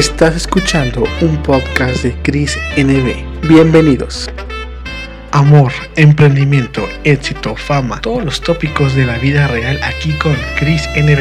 Estás 0.00 0.34
escuchando 0.34 1.04
un 1.20 1.42
podcast 1.42 2.02
de 2.04 2.16
Chris 2.22 2.56
NB. 2.78 3.46
Bienvenidos. 3.46 4.30
Amor, 5.30 5.72
emprendimiento, 5.94 6.88
éxito, 7.04 7.54
fama, 7.54 8.00
todos 8.00 8.24
los 8.24 8.40
tópicos 8.40 8.94
de 8.94 9.04
la 9.04 9.18
vida 9.18 9.46
real 9.48 9.78
aquí 9.82 10.14
con 10.14 10.34
Chris 10.58 10.88
NB. 10.96 11.20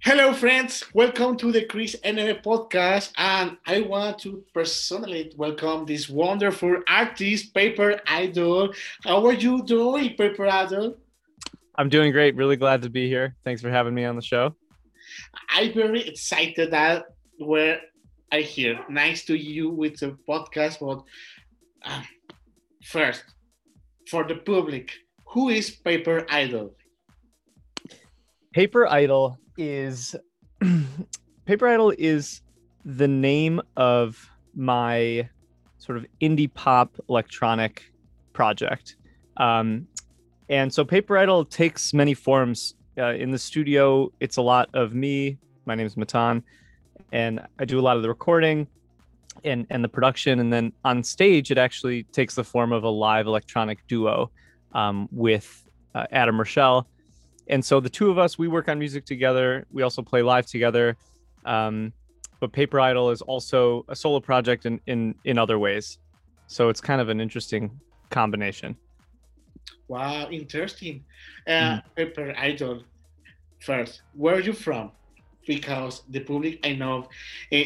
Hello, 0.00 0.34
friends. 0.34 0.84
Welcome 0.92 1.36
to 1.36 1.52
the 1.52 1.68
Chris 1.68 1.96
NB 2.02 2.42
podcast. 2.42 3.12
And 3.18 3.56
I 3.68 3.82
want 3.82 4.18
to 4.24 4.42
personally 4.52 5.32
welcome 5.36 5.86
this 5.86 6.10
wonderful 6.10 6.82
artist, 6.88 7.54
Paper 7.54 8.00
Idol. 8.08 8.70
How 9.04 9.24
are 9.28 9.38
you 9.38 9.62
doing, 9.62 10.16
Paper 10.16 10.48
Idol? 10.48 10.96
I'm 11.76 11.88
doing 11.88 12.12
great. 12.12 12.36
Really 12.36 12.56
glad 12.56 12.82
to 12.82 12.90
be 12.90 13.08
here. 13.08 13.36
Thanks 13.44 13.62
for 13.62 13.70
having 13.70 13.94
me 13.94 14.04
on 14.04 14.16
the 14.16 14.22
show. 14.22 14.54
I'm 15.48 15.72
very 15.72 16.06
excited 16.06 16.70
that 16.70 17.04
we're 17.38 17.80
I 18.30 18.40
hear 18.40 18.80
nice 18.88 19.26
to 19.26 19.34
you 19.36 19.68
with 19.68 19.98
the 19.98 20.16
podcast. 20.26 20.80
But 20.80 21.02
uh, 21.84 22.02
first, 22.82 23.24
for 24.08 24.24
the 24.24 24.36
public, 24.36 24.90
who 25.26 25.50
is 25.50 25.70
Paper 25.70 26.24
Idol? 26.30 26.74
Paper 28.54 28.86
Idol 28.86 29.38
is 29.58 30.16
Paper 31.44 31.68
Idol 31.68 31.92
is 31.98 32.40
the 32.84 33.08
name 33.08 33.60
of 33.76 34.30
my 34.54 35.28
sort 35.78 35.98
of 35.98 36.06
indie 36.22 36.52
pop 36.52 36.96
electronic 37.08 37.82
project. 38.32 38.96
Um, 39.36 39.88
and 40.52 40.72
so 40.72 40.84
Paper 40.84 41.16
Idol 41.16 41.46
takes 41.46 41.94
many 41.94 42.12
forms. 42.12 42.74
Uh, 42.98 43.14
in 43.14 43.30
the 43.30 43.38
studio, 43.38 44.12
it's 44.20 44.36
a 44.36 44.42
lot 44.42 44.68
of 44.74 44.94
me. 44.94 45.38
My 45.64 45.74
name 45.74 45.86
is 45.86 45.96
Matan, 45.96 46.44
and 47.10 47.40
I 47.58 47.64
do 47.64 47.80
a 47.80 47.84
lot 47.88 47.96
of 47.96 48.02
the 48.02 48.10
recording 48.10 48.66
and 49.44 49.66
and 49.70 49.82
the 49.82 49.88
production. 49.88 50.40
And 50.40 50.52
then 50.52 50.74
on 50.84 51.02
stage, 51.02 51.50
it 51.50 51.56
actually 51.56 52.02
takes 52.12 52.34
the 52.34 52.44
form 52.44 52.70
of 52.70 52.84
a 52.84 52.88
live 52.90 53.26
electronic 53.26 53.78
duo 53.86 54.30
um, 54.74 55.08
with 55.10 55.64
uh, 55.94 56.04
Adam 56.12 56.38
Rochelle. 56.38 56.86
And 57.48 57.64
so 57.64 57.80
the 57.80 57.88
two 57.88 58.10
of 58.10 58.18
us, 58.18 58.38
we 58.38 58.46
work 58.46 58.68
on 58.68 58.78
music 58.78 59.06
together. 59.06 59.66
We 59.72 59.82
also 59.82 60.02
play 60.02 60.20
live 60.20 60.44
together. 60.44 60.98
Um, 61.46 61.94
but 62.40 62.52
Paper 62.52 62.78
Idol 62.78 63.08
is 63.08 63.22
also 63.22 63.86
a 63.88 63.96
solo 63.96 64.20
project 64.20 64.66
in 64.66 64.82
in 64.86 65.14
in 65.24 65.38
other 65.38 65.58
ways. 65.58 65.98
So 66.46 66.68
it's 66.68 66.82
kind 66.82 67.00
of 67.00 67.08
an 67.08 67.22
interesting 67.22 67.80
combination. 68.10 68.76
Wow, 69.88 70.28
interesting. 70.30 71.04
Uh, 71.46 71.50
mm. 71.50 71.82
Paper 71.96 72.34
Idol, 72.38 72.82
first, 73.60 74.02
where 74.14 74.36
are 74.36 74.40
you 74.40 74.52
from? 74.52 74.92
Because 75.46 76.02
the 76.08 76.20
public 76.20 76.60
I 76.64 76.72
know, 76.74 77.08
uh, 77.52 77.64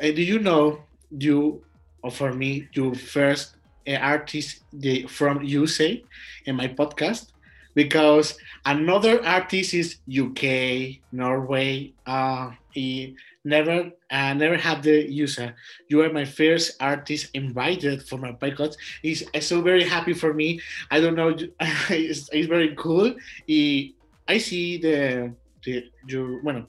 do 0.00 0.22
you 0.22 0.38
know 0.38 0.82
you, 1.10 1.62
or 2.02 2.10
for 2.10 2.32
me, 2.32 2.68
you 2.72 2.94
first 2.94 3.56
uh, 3.88 3.92
artist 3.94 4.64
the, 4.72 5.06
from 5.06 5.42
USA 5.42 6.02
in 6.46 6.56
my 6.56 6.68
podcast? 6.68 7.32
Because 7.74 8.36
another 8.66 9.24
artist 9.24 9.74
is 9.74 9.96
UK, 10.06 11.00
Norway, 11.12 11.92
uh, 12.06 12.50
he 12.70 13.16
never 13.44 13.90
uh, 14.10 14.34
never 14.34 14.56
have 14.56 14.82
the 14.82 15.10
user. 15.10 15.54
You 15.88 16.02
are 16.02 16.12
my 16.12 16.24
first 16.24 16.76
artist 16.80 17.30
invited 17.34 18.02
for 18.02 18.18
my 18.18 18.32
podcast. 18.32 18.76
He's, 19.02 19.24
it's 19.34 19.46
so 19.46 19.62
very 19.62 19.84
happy 19.84 20.12
for 20.12 20.34
me. 20.34 20.60
I 20.90 21.00
don't 21.00 21.16
know, 21.16 21.34
it's, 21.90 22.28
very 22.28 22.74
cool. 22.76 23.14
I 24.28 24.38
see 24.38 24.78
the, 24.78 25.34
the 25.64 25.90
your 26.06 26.42
bueno, 26.42 26.66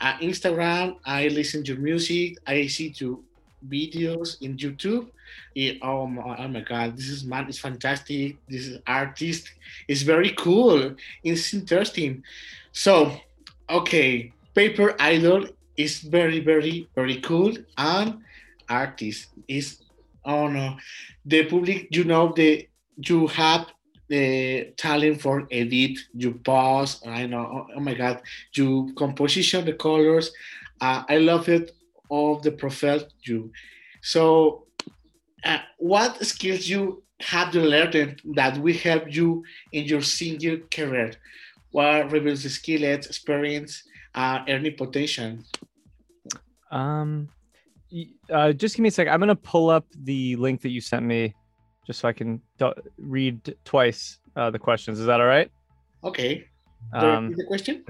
uh, 0.00 0.16
Instagram. 0.18 0.96
I 1.04 1.28
listen 1.28 1.62
to 1.64 1.76
music. 1.76 2.38
I 2.46 2.66
see 2.66 2.90
to 3.00 3.22
videos 3.68 4.40
in 4.42 4.56
YouTube. 4.56 5.08
It, 5.54 5.78
oh, 5.82 6.06
my, 6.06 6.36
oh 6.38 6.48
my 6.48 6.60
god, 6.60 6.96
this 6.96 7.08
is 7.08 7.24
man, 7.24 7.46
it's 7.48 7.58
fantastic. 7.58 8.36
This 8.48 8.66
is 8.66 8.78
artist. 8.86 9.52
It's 9.88 10.02
very 10.02 10.30
cool. 10.30 10.94
It's 11.22 11.52
interesting. 11.54 12.22
So, 12.72 13.16
okay, 13.68 14.32
Paper 14.54 14.94
Idol 15.00 15.46
is 15.76 16.00
very, 16.00 16.40
very, 16.40 16.88
very 16.94 17.20
cool. 17.20 17.54
And 17.76 18.20
artist 18.68 19.28
is, 19.48 19.78
oh 20.24 20.48
no, 20.48 20.76
the 21.24 21.44
public, 21.46 21.88
you 21.90 22.04
know, 22.04 22.32
the 22.34 22.68
you 22.96 23.26
have 23.28 23.66
the 24.08 24.72
talent 24.76 25.22
for 25.22 25.46
edit, 25.50 25.98
you 26.14 26.34
pause, 26.34 27.00
I 27.06 27.26
know, 27.26 27.66
oh, 27.68 27.74
oh 27.76 27.80
my 27.80 27.94
God, 27.94 28.20
you 28.54 28.92
composition, 28.96 29.64
the 29.64 29.72
colors. 29.72 30.32
Uh, 30.80 31.04
I 31.08 31.18
love 31.18 31.48
it, 31.48 31.72
of 32.10 32.42
the 32.42 32.50
profile 32.50 33.00
you. 33.22 33.52
So, 34.02 34.66
uh, 35.44 35.58
what 35.78 36.24
skills 36.24 36.68
you 36.68 37.02
have 37.20 37.52
to 37.52 37.60
learn 37.60 38.16
that 38.34 38.58
will 38.58 38.76
help 38.76 39.04
you 39.14 39.42
in 39.72 39.84
your 39.84 40.02
senior 40.02 40.58
career? 40.70 41.12
What 41.70 42.10
reveals 42.10 42.42
the 42.42 42.50
skills, 42.50 43.06
experience, 43.06 43.82
uh, 44.14 44.40
earning 44.48 44.76
potential? 44.76 45.38
Um, 46.70 47.28
uh, 48.30 48.52
just 48.52 48.76
give 48.76 48.82
me 48.82 48.88
a 48.88 48.92
sec. 48.92 49.08
I'm 49.08 49.20
gonna 49.20 49.34
pull 49.36 49.70
up 49.70 49.86
the 50.04 50.36
link 50.36 50.60
that 50.62 50.70
you 50.70 50.80
sent 50.80 51.04
me, 51.04 51.34
just 51.86 52.00
so 52.00 52.08
I 52.08 52.12
can 52.12 52.40
read 52.98 53.56
twice 53.64 54.18
uh, 54.36 54.50
the 54.50 54.58
questions. 54.58 54.98
Is 54.98 55.06
that 55.06 55.20
all 55.20 55.26
right? 55.26 55.50
Okay. 56.04 56.46
Um, 56.92 57.34
the 57.36 57.44
question? 57.44 57.84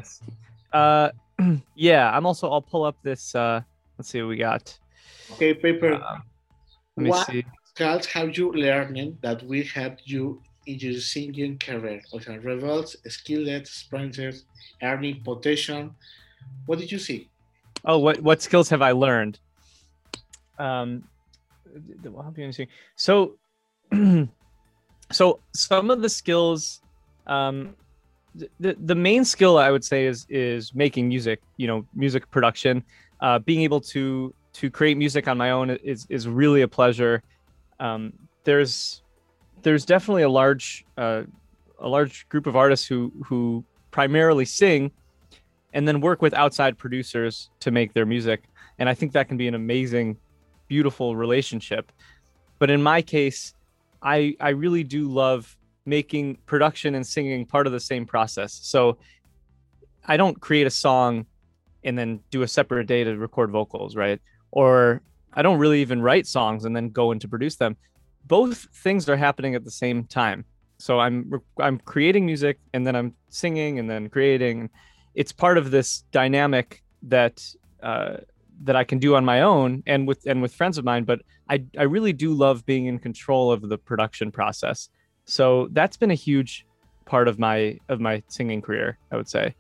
Uh, 0.73 1.11
yeah. 1.75 2.15
I'm 2.15 2.27
also. 2.27 2.51
I'll 2.51 2.63
pull 2.63 2.85
up 2.85 2.97
this. 3.03 3.35
Uh, 3.35 3.63
let's 3.99 4.09
see 4.09 4.21
what 4.21 4.29
we 4.29 4.37
got. 4.37 4.79
Okay, 5.33 5.55
paper. 5.55 5.95
Uh, 5.95 6.19
me 7.01 7.11
what 7.11 7.27
see. 7.27 7.45
skills 7.65 8.07
have 8.07 8.37
you 8.37 8.53
learned 8.53 9.19
that 9.23 9.43
will 9.45 9.65
help 9.75 9.99
you 10.05 10.43
in 10.67 10.79
your 10.79 11.01
singing 11.01 11.59
career? 11.59 12.03
Okay, 12.15 12.39
rebels, 12.39 12.97
skill 13.09 13.47
sprinters, 13.65 14.45
earning 14.83 15.23
potential. 15.25 15.95
What 16.67 16.79
did 16.79 16.93
you 16.93 16.99
see? 16.99 17.31
oh 17.85 17.99
what 17.99 18.21
what 18.23 18.43
skills 18.43 18.69
have 18.69 18.83
i 18.83 18.93
learned 18.93 19.39
um 20.59 21.05
so 22.97 23.39
so 25.13 25.41
some 25.55 25.91
of 25.91 26.03
the 26.03 26.09
skills 26.09 26.83
um 27.27 27.75
the, 28.35 28.77
the 28.79 28.95
main 28.95 29.25
skill 29.25 29.59
i 29.59 29.71
would 29.71 29.85
say 29.85 30.07
is 30.07 30.27
is 30.29 30.75
making 30.75 31.09
music 31.09 31.41
you 31.57 31.67
know 31.67 31.87
music 31.95 32.31
production 32.31 32.85
uh 33.21 33.39
being 33.39 33.63
able 33.63 33.81
to 33.81 34.35
to 34.53 34.71
create 34.71 34.97
music 34.97 35.29
on 35.29 35.39
my 35.39 35.51
own 35.51 35.71
is 35.71 36.07
is 36.09 36.29
really 36.29 36.63
a 36.63 36.69
pleasure 36.69 37.23
um 37.79 38.13
there's 38.45 39.03
there's 39.63 39.85
definitely 39.85 40.23
a 40.23 40.29
large 40.29 40.85
uh 40.97 41.23
a 41.79 41.89
large 41.89 42.29
group 42.29 42.47
of 42.47 42.57
artists 42.57 42.87
who 42.87 43.13
who 43.25 43.65
primarily 43.91 44.45
sing 44.45 44.91
and 45.73 45.87
then 45.87 46.01
work 46.01 46.23
with 46.23 46.35
outside 46.35 46.79
producers 46.79 47.51
to 47.61 47.71
make 47.71 47.93
their 47.93 48.07
music. 48.07 48.45
And 48.79 48.89
I 48.89 48.95
think 48.95 49.13
that 49.13 49.29
can 49.29 49.37
be 49.37 49.49
an 49.49 49.55
amazing, 49.55 50.17
beautiful 50.69 51.17
relationship. 51.17 51.93
But 52.59 52.71
in 52.71 52.83
my 52.83 53.03
case, 53.03 53.55
I 54.03 54.37
I 54.41 54.51
really 54.51 54.85
do 54.85 55.09
love 55.09 55.57
making 55.87 56.37
production 56.47 56.95
and 56.95 57.07
singing 57.07 57.47
part 57.47 57.67
of 57.67 57.73
the 57.73 57.81
same 57.81 58.07
process. 58.07 58.59
So 58.63 58.99
I 60.05 60.17
don't 60.17 60.41
create 60.41 60.67
a 60.67 60.71
song 60.71 61.27
and 61.85 61.99
then 61.99 62.21
do 62.31 62.43
a 62.43 62.49
separate 62.49 62.87
day 62.87 63.05
to 63.05 63.17
record 63.17 63.51
vocals, 63.51 63.97
right? 63.97 64.21
Or 64.53 65.03
I 65.33 65.43
don't 65.43 65.59
really 65.59 65.81
even 65.81 66.03
write 66.03 66.27
songs 66.27 66.65
and 66.65 66.75
then 66.75 66.91
go 66.91 67.13
in 67.13 67.19
to 67.21 67.29
produce 67.29 67.57
them. 67.57 67.77
Both 68.27 68.69
things 68.75 69.09
are 69.09 69.17
happening 69.17 69.55
at 69.55 69.65
the 69.65 69.71
same 69.71 70.05
time. 70.05 70.45
So 70.79 70.99
I'm 70.99 71.31
I'm 71.59 71.79
creating 71.79 72.25
music 72.27 72.59
and 72.73 72.87
then 72.87 72.97
I'm 72.97 73.15
singing 73.29 73.79
and 73.79 73.89
then 73.89 74.09
creating 74.09 74.71
it's 75.15 75.33
part 75.33 75.59
of 75.59 75.71
this 75.71 76.05
dynamic 76.11 76.83
that 77.03 77.45
uh, 77.83 78.19
that 78.63 78.77
I 78.77 78.85
can 78.85 78.99
do 78.99 79.15
on 79.15 79.25
my 79.25 79.43
own 79.43 79.83
and 79.87 80.07
with 80.07 80.27
and 80.27 80.41
with 80.43 80.55
friends 80.55 80.79
of 80.79 80.85
mine. 80.85 81.05
But 81.05 81.21
I 81.49 81.65
I 81.79 81.83
really 81.83 82.13
do 82.13 82.33
love 82.33 82.65
being 82.65 82.87
in 82.87 82.99
control 82.99 83.53
of 83.53 83.69
the 83.69 83.79
production 83.79 84.31
process. 84.33 84.89
So 85.27 85.69
that's 85.73 85.97
been 85.97 86.11
a 86.11 86.15
huge 86.15 86.67
part 87.05 87.29
of 87.29 87.39
my 87.39 87.79
of 87.89 88.01
my 88.01 88.23
singing 88.29 88.63
career. 88.63 88.99
I 89.13 89.17
would 89.17 89.29
say 89.29 89.55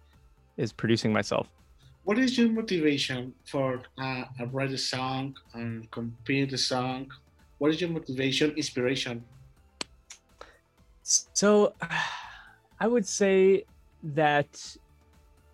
is 0.57 0.73
producing 0.73 1.13
myself. 1.13 1.49
What 2.11 2.19
is 2.19 2.37
your 2.37 2.49
motivation 2.49 3.33
for 3.45 3.83
uh, 3.97 4.25
write 4.51 4.73
a 4.73 4.79
song 4.79 5.37
and 5.55 5.89
compete 5.93 6.51
the 6.51 6.59
song? 6.59 7.07
What 7.59 7.71
is 7.71 7.81
your 7.81 7.91
motivation, 7.91 8.51
inspiration? 8.57 9.25
So, 11.05 11.73
I 12.81 12.89
would 12.89 13.07
say 13.07 13.63
that 14.03 14.77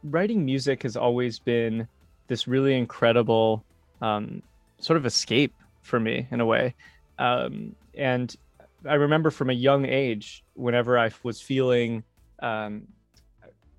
writing 0.03 0.47
music 0.47 0.85
has 0.85 0.97
always 0.97 1.39
been 1.39 1.87
this 2.27 2.49
really 2.49 2.75
incredible 2.75 3.63
um, 4.01 4.43
sort 4.79 4.97
of 4.97 5.05
escape 5.05 5.53
for 5.83 6.01
me 6.01 6.27
in 6.31 6.41
a 6.41 6.47
way. 6.47 6.75
Um, 7.19 7.77
and 7.95 8.35
I 8.89 8.95
remember 8.95 9.31
from 9.31 9.51
a 9.51 9.59
young 9.69 9.85
age, 9.85 10.43
whenever 10.55 10.99
I 10.99 11.11
was 11.23 11.39
feeling 11.39 12.03
um, 12.41 12.89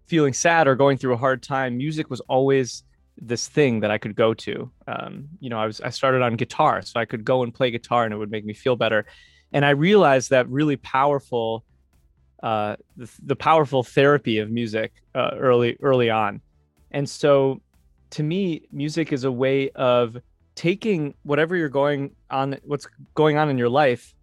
feeling 0.07 0.33
sad 0.33 0.68
or 0.68 0.75
going 0.75 0.98
through 0.98 1.13
a 1.13 1.18
hard 1.18 1.44
time, 1.44 1.77
music 1.77 2.09
was 2.09 2.21
always 2.21 2.83
this 3.19 3.48
thing 3.48 3.80
that 3.81 3.92
I 3.92 3.98
could 3.98 4.15
go 4.15 4.33
to. 4.33 4.71
Um, 4.88 5.27
you 5.39 5.50
know, 5.50 5.59
I 5.59 5.65
was 5.65 5.81
I 5.81 5.89
started 5.89 6.21
on 6.21 6.36
guitar, 6.36 6.81
so 6.81 7.00
I 7.00 7.06
could 7.06 7.25
go 7.25 7.44
and 7.44 7.54
play 7.54 7.71
guitar, 7.71 8.06
and 8.06 8.13
it 8.13 8.18
would 8.18 8.31
make 8.31 8.45
me 8.45 8.54
feel 8.54 8.75
better. 8.75 9.06
And 9.54 9.65
I 9.65 9.71
realized 9.71 10.30
that 10.30 10.48
really 10.50 10.75
powerful, 10.77 11.63
uh, 12.44 12.75
the, 12.95 13.09
the 13.24 13.36
powerful 13.36 13.83
therapy 13.83 14.39
of 14.39 14.50
music 14.50 14.94
uh, 15.15 15.31
early 15.36 15.77
early 15.81 16.10
on. 16.10 16.42
And 16.92 17.10
so, 17.10 17.62
to 18.12 18.24
me, 18.24 18.68
music 18.71 19.12
is 19.12 19.24
a 19.24 19.31
way 19.31 19.69
of 19.71 20.18
taking 20.56 21.13
whatever 21.24 21.56
you're 21.56 21.69
going 21.69 22.15
on, 22.30 22.57
what's 22.63 22.88
going 23.13 23.38
on 23.38 23.50
in 23.50 23.57
your 23.57 23.69
life, 23.69 24.13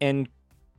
and 0.00 0.28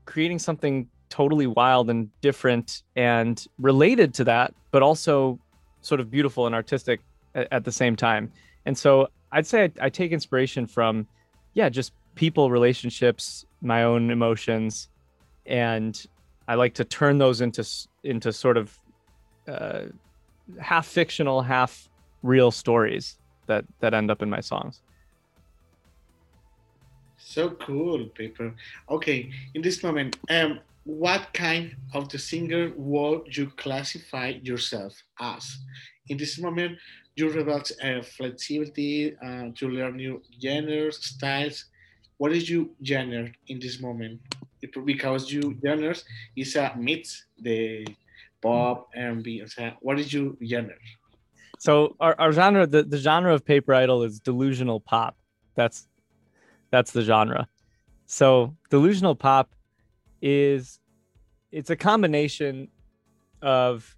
creating 0.05 0.39
something 0.39 0.87
totally 1.11 1.45
wild 1.45 1.89
and 1.91 2.09
different 2.21 2.81
and 2.95 3.45
related 3.59 4.13
to 4.15 4.23
that, 4.23 4.53
but 4.71 4.81
also 4.81 5.37
sort 5.81 5.99
of 5.99 6.09
beautiful 6.09 6.47
and 6.47 6.55
artistic 6.55 7.01
at, 7.35 7.47
at 7.51 7.65
the 7.65 7.71
same 7.71 7.95
time. 7.95 8.31
And 8.65 8.75
so 8.75 9.09
I'd 9.31 9.45
say 9.45 9.65
I, 9.65 9.71
I, 9.85 9.89
take 9.89 10.11
inspiration 10.11 10.65
from, 10.65 11.07
yeah, 11.53 11.69
just 11.69 11.93
people, 12.15 12.49
relationships, 12.49 13.45
my 13.61 13.83
own 13.83 14.09
emotions, 14.09 14.89
and 15.45 16.03
I 16.47 16.55
like 16.55 16.73
to 16.75 16.83
turn 16.83 17.17
those 17.17 17.41
into 17.41 17.67
into 18.03 18.33
sort 18.33 18.57
of 18.57 18.77
uh, 19.47 19.83
half 20.59 20.87
fictional, 20.87 21.41
half 21.41 21.89
real 22.23 22.51
stories 22.51 23.17
that 23.47 23.65
that 23.79 23.93
end 23.93 24.11
up 24.11 24.21
in 24.21 24.29
my 24.29 24.39
songs. 24.39 24.81
So 27.17 27.51
cool, 27.51 28.05
Paper. 28.07 28.53
Okay, 28.89 29.31
in 29.53 29.61
this 29.61 29.83
moment, 29.83 30.17
um, 30.29 30.59
what 30.83 31.33
kind 31.33 31.75
of 31.93 32.09
the 32.09 32.17
singer 32.17 32.71
would 32.75 33.35
you 33.35 33.47
classify 33.57 34.33
yourself 34.41 34.93
as? 35.19 35.57
In 36.09 36.17
this 36.17 36.39
moment, 36.39 36.77
you 37.15 37.29
reveal 37.29 37.61
uh, 37.83 38.01
flexibility 38.01 39.15
uh, 39.17 39.49
to 39.55 39.69
learn 39.69 39.97
new 39.97 40.21
genres, 40.41 40.97
styles. 41.05 41.65
What 42.17 42.33
is 42.33 42.49
your 42.49 42.65
genre 42.83 43.29
in 43.47 43.59
this 43.59 43.79
moment? 43.79 44.21
Because 44.85 45.31
you 45.31 45.57
genres 45.63 46.03
is 46.35 46.55
a 46.55 46.73
mix, 46.77 47.25
the 47.39 47.85
pop, 48.41 48.89
R&B. 48.95 49.43
What 49.81 49.99
is 49.99 50.13
your 50.13 50.33
genre? 50.43 50.75
So 51.59 51.95
our, 51.99 52.19
our 52.19 52.31
genre, 52.31 52.65
the, 52.65 52.83
the 52.83 52.97
genre 52.97 53.33
of 53.33 53.45
Paper 53.45 53.73
Idol 53.73 54.03
is 54.03 54.19
delusional 54.19 54.79
pop. 54.79 55.15
That's 55.55 55.87
that's 56.71 56.91
the 56.91 57.01
genre. 57.01 57.47
So 58.07 58.55
delusional 58.69 59.15
pop 59.15 59.51
is 60.21 60.79
it's 61.51 61.69
a 61.69 61.75
combination 61.75 62.67
of 63.41 63.95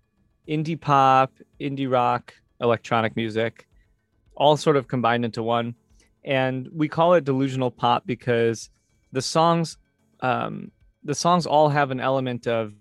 indie 0.47 0.79
pop, 0.79 1.33
indie 1.59 1.91
rock, 1.91 2.33
electronic 2.59 3.15
music, 3.15 3.67
all 4.35 4.57
sort 4.57 4.77
of 4.77 4.87
combined 4.87 5.25
into 5.25 5.43
one. 5.43 5.75
And 6.23 6.69
we 6.73 6.87
call 6.87 7.13
it 7.13 7.25
delusional 7.25 7.71
pop 7.71 8.05
because 8.05 8.69
the 9.11 9.21
songs, 9.21 9.77
um, 10.21 10.71
the 11.03 11.15
songs 11.15 11.45
all 11.45 11.69
have 11.69 11.91
an 11.91 11.99
element 11.99 12.47
of 12.47 12.73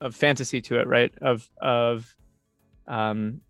of 0.00 0.16
fantasy 0.16 0.62
to 0.62 0.78
it, 0.78 0.86
right? 0.86 1.12
Of 1.20 1.50
of 1.60 2.14
um, 2.86 3.40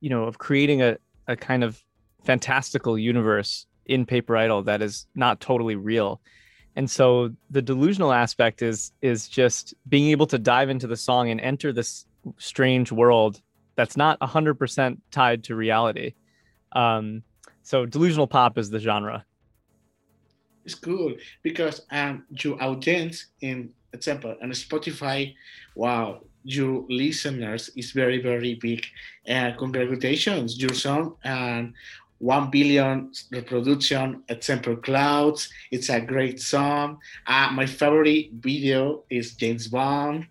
you 0.00 0.10
know, 0.10 0.24
of 0.24 0.38
creating 0.38 0.82
a, 0.82 0.96
a 1.26 1.36
kind 1.36 1.64
of 1.64 1.82
fantastical 2.24 2.98
universe 2.98 3.66
in 3.86 4.06
Paper 4.06 4.36
Idol 4.36 4.62
that 4.64 4.82
is 4.82 5.06
not 5.14 5.40
totally 5.40 5.76
real. 5.76 6.20
And 6.78 6.88
so 6.88 7.34
the 7.50 7.60
delusional 7.60 8.12
aspect 8.12 8.62
is 8.62 8.92
is 9.02 9.28
just 9.28 9.74
being 9.88 10.10
able 10.12 10.28
to 10.28 10.38
dive 10.38 10.70
into 10.70 10.86
the 10.86 10.96
song 10.96 11.28
and 11.28 11.40
enter 11.40 11.72
this 11.72 12.06
strange 12.38 12.92
world 12.92 13.42
that's 13.74 13.96
not 13.96 14.18
100% 14.20 14.98
tied 15.10 15.42
to 15.44 15.56
reality. 15.56 16.14
Um, 16.72 17.24
so 17.64 17.84
delusional 17.84 18.28
pop 18.28 18.58
is 18.58 18.70
the 18.70 18.78
genre. 18.78 19.24
It's 20.64 20.76
cool 20.76 21.14
because 21.42 21.82
um, 21.90 22.24
your 22.30 22.62
audience, 22.62 23.26
in 23.40 23.70
example, 23.92 24.36
on 24.40 24.50
Spotify, 24.50 25.34
wow, 25.74 26.20
your 26.44 26.84
listeners 26.88 27.70
is 27.74 27.90
very 27.90 28.22
very 28.22 28.54
big. 28.54 28.86
Uh, 29.28 29.50
congratulations, 29.58 30.62
your 30.62 30.74
song 30.74 31.16
and 31.24 31.74
1 32.18 32.50
billion 32.50 33.12
reproduction 33.30 34.22
example 34.28 34.76
clouds. 34.76 35.48
It's 35.70 35.88
a 35.88 36.00
great 36.00 36.40
song. 36.40 36.98
Uh, 37.26 37.50
my 37.52 37.66
favorite 37.66 38.30
video 38.32 39.04
is 39.08 39.34
james 39.34 39.68
bond. 39.68 40.26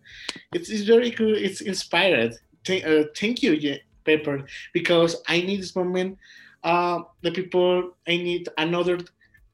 It's, 0.53 0.69
it's 0.69 0.83
very 0.83 1.11
good 1.11 1.37
it's 1.37 1.61
inspired. 1.61 2.33
Th- 2.63 2.83
uh, 2.83 3.05
thank 3.15 3.41
you 3.43 3.77
Paper 4.03 4.45
because 4.73 5.21
i 5.27 5.41
need 5.41 5.61
this 5.61 5.75
moment. 5.75 6.17
Uh, 6.63 6.99
the 7.21 7.31
people 7.31 7.91
i 8.07 8.17
need 8.17 8.47
another 8.57 8.99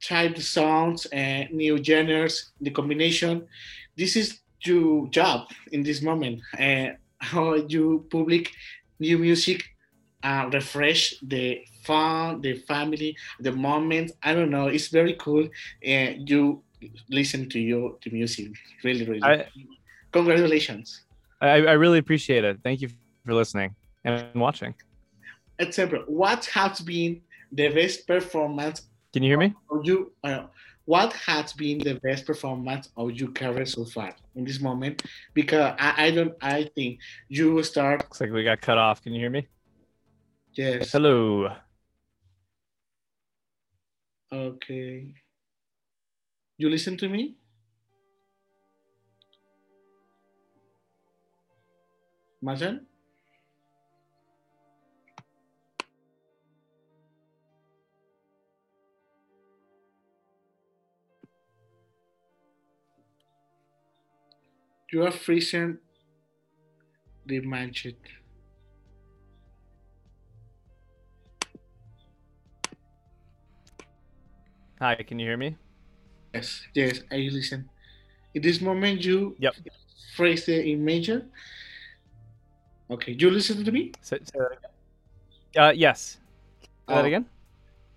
type 0.01 0.35
of 0.37 0.43
songs 0.43 1.05
and 1.07 1.51
new 1.51 1.83
genres 1.83 2.51
the 2.61 2.69
combination. 2.69 3.47
This 3.95 4.15
is 4.15 4.39
your 4.61 5.07
job 5.07 5.49
in 5.71 5.83
this 5.83 6.01
moment 6.01 6.41
uh, 6.59 6.87
how 7.19 7.55
you 7.55 8.05
public 8.09 8.51
new 8.99 9.17
music 9.17 9.72
uh, 10.23 10.49
refresh 10.51 11.15
the 11.21 11.61
fun, 11.83 12.41
the 12.41 12.53
family, 12.53 13.15
the 13.39 13.51
moment. 13.51 14.11
I 14.23 14.33
don't 14.33 14.49
know. 14.49 14.67
It's 14.67 14.87
very 14.87 15.13
cool. 15.19 15.47
And 15.83 16.21
uh, 16.21 16.23
you 16.25 16.63
listen 17.09 17.49
to 17.49 17.59
your 17.59 17.97
the 18.03 18.11
music. 18.11 18.51
Really, 18.83 19.05
really. 19.05 19.23
I, 19.23 19.47
Congratulations. 20.11 21.01
I, 21.41 21.65
I 21.65 21.73
really 21.73 21.97
appreciate 21.97 22.43
it. 22.43 22.59
Thank 22.63 22.81
you 22.81 22.89
for 23.25 23.33
listening 23.33 23.75
and 24.05 24.27
watching. 24.35 24.73
Example, 25.59 26.03
what 26.07 26.45
has 26.45 26.79
been 26.81 27.21
the 27.51 27.69
best 27.69 28.07
performance? 28.07 28.87
Can 29.11 29.23
you 29.23 29.29
hear 29.29 29.39
me? 29.39 29.53
You, 29.83 30.11
uh, 30.23 30.43
what 30.85 31.13
has 31.13 31.53
been 31.53 31.79
the 31.79 31.95
best 31.95 32.25
performance 32.25 32.89
of 32.95 33.11
your 33.11 33.29
career 33.29 33.65
so 33.65 33.85
far 33.85 34.15
in 34.35 34.43
this 34.45 34.59
moment? 34.59 35.03
Because 35.33 35.75
I, 35.79 36.05
I 36.05 36.11
don't, 36.11 36.33
I 36.41 36.69
think 36.75 36.99
you 37.27 37.61
start. 37.63 38.01
Looks 38.01 38.21
like 38.21 38.31
we 38.31 38.43
got 38.43 38.61
cut 38.61 38.77
off. 38.77 39.01
Can 39.01 39.13
you 39.13 39.19
hear 39.19 39.29
me? 39.29 39.47
Yes. 40.55 40.91
Hello. 40.91 41.49
Okay. 44.31 45.15
You 46.57 46.69
listen 46.69 46.97
to 46.97 47.09
me? 47.09 47.35
Matan? 52.41 52.85
You 64.91 65.03
are 65.03 65.11
freezing 65.11 65.79
the 67.25 67.39
magic. 67.39 67.97
Hi, 74.83 74.95
can 74.95 75.17
you 75.17 75.25
hear 75.25 75.37
me? 75.37 75.55
Yes, 76.33 76.67
yes, 76.75 76.99
I 77.09 77.31
listen. 77.31 77.69
In 78.35 78.41
this 78.41 78.59
moment, 78.59 78.99
you 78.99 79.33
yep. 79.39 79.55
phrase 80.13 80.45
the 80.45 80.59
in 80.59 80.83
major. 80.83 81.23
Okay, 82.91 83.13
you 83.13 83.29
listen 83.29 83.63
to 83.63 83.71
me? 83.71 83.93
Say, 84.01 84.19
say 84.25 84.39
that 84.39 84.51
again. 84.57 84.71
Uh, 85.55 85.71
yes. 85.71 86.19
Say 86.59 86.67
uh, 86.89 86.95
that 86.95 87.05
again. 87.05 87.25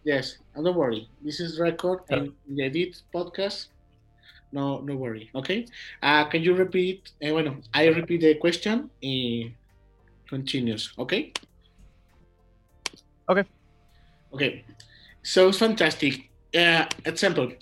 Yes, 0.05 0.39
and 0.55 0.65
don't 0.65 0.77
worry. 0.77 1.11
This 1.25 1.41
is 1.41 1.59
record 1.59 2.07
and 2.09 2.31
the 2.47 2.63
edit 2.63 3.03
podcast. 3.13 3.67
No, 4.53 4.79
no 4.79 4.95
worry. 4.95 5.29
Okay. 5.35 5.67
Uh, 6.01 6.25
can 6.27 6.41
you 6.41 6.55
repeat? 6.55 7.11
Eh, 7.21 7.33
bueno, 7.33 7.57
I 7.75 7.87
repeat 7.89 8.21
the 8.21 8.37
question. 8.37 8.91
Eh, 9.03 9.51
continues. 10.31 10.93
Okay. 10.97 11.33
Okay. 13.29 13.45
Okay. 14.33 14.65
So 15.25 15.49
it's 15.49 15.59
fantastic 15.59 16.31
uh, 16.57 16.87
example, 17.05 17.53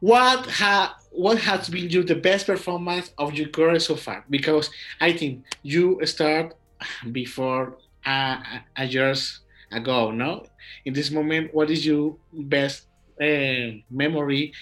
what 0.00 0.46
ha 0.46 0.96
what 1.10 1.38
has 1.38 1.68
been 1.68 1.88
your 1.90 2.02
the 2.02 2.14
best 2.14 2.46
performance 2.46 3.12
of 3.18 3.34
your 3.34 3.48
career 3.48 3.78
so 3.78 3.96
far? 3.96 4.24
Because 4.28 4.70
I 5.00 5.12
think 5.12 5.44
you 5.62 6.00
start 6.04 6.54
before 7.12 7.78
uh, 8.04 8.36
a 8.76 8.84
years 8.84 9.40
ago. 9.72 10.10
No, 10.10 10.46
in 10.84 10.92
this 10.94 11.10
moment, 11.10 11.54
what 11.54 11.70
is 11.70 11.86
your 11.86 12.16
best 12.32 12.86
uh, 13.20 13.78
memory? 13.90 14.52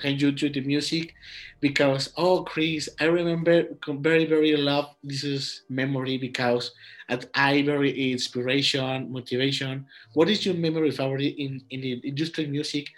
Can 0.00 0.18
you 0.18 0.32
do 0.32 0.48
the 0.48 0.60
music? 0.60 1.14
Because 1.60 2.12
oh, 2.16 2.42
Chris, 2.44 2.88
I 3.00 3.04
remember 3.04 3.64
very 3.88 4.26
very 4.26 4.56
love 4.56 4.94
this 5.02 5.24
is 5.24 5.62
memory 5.68 6.18
because 6.18 6.72
at 7.08 7.26
I 7.34 7.62
very 7.62 8.12
inspiration 8.12 9.12
motivation. 9.12 9.86
What 10.14 10.28
is 10.28 10.44
your 10.44 10.54
memory 10.54 10.90
favorite 10.90 11.34
in 11.38 11.62
in 11.70 11.80
the 11.80 11.92
industry 12.04 12.46
music? 12.46 12.88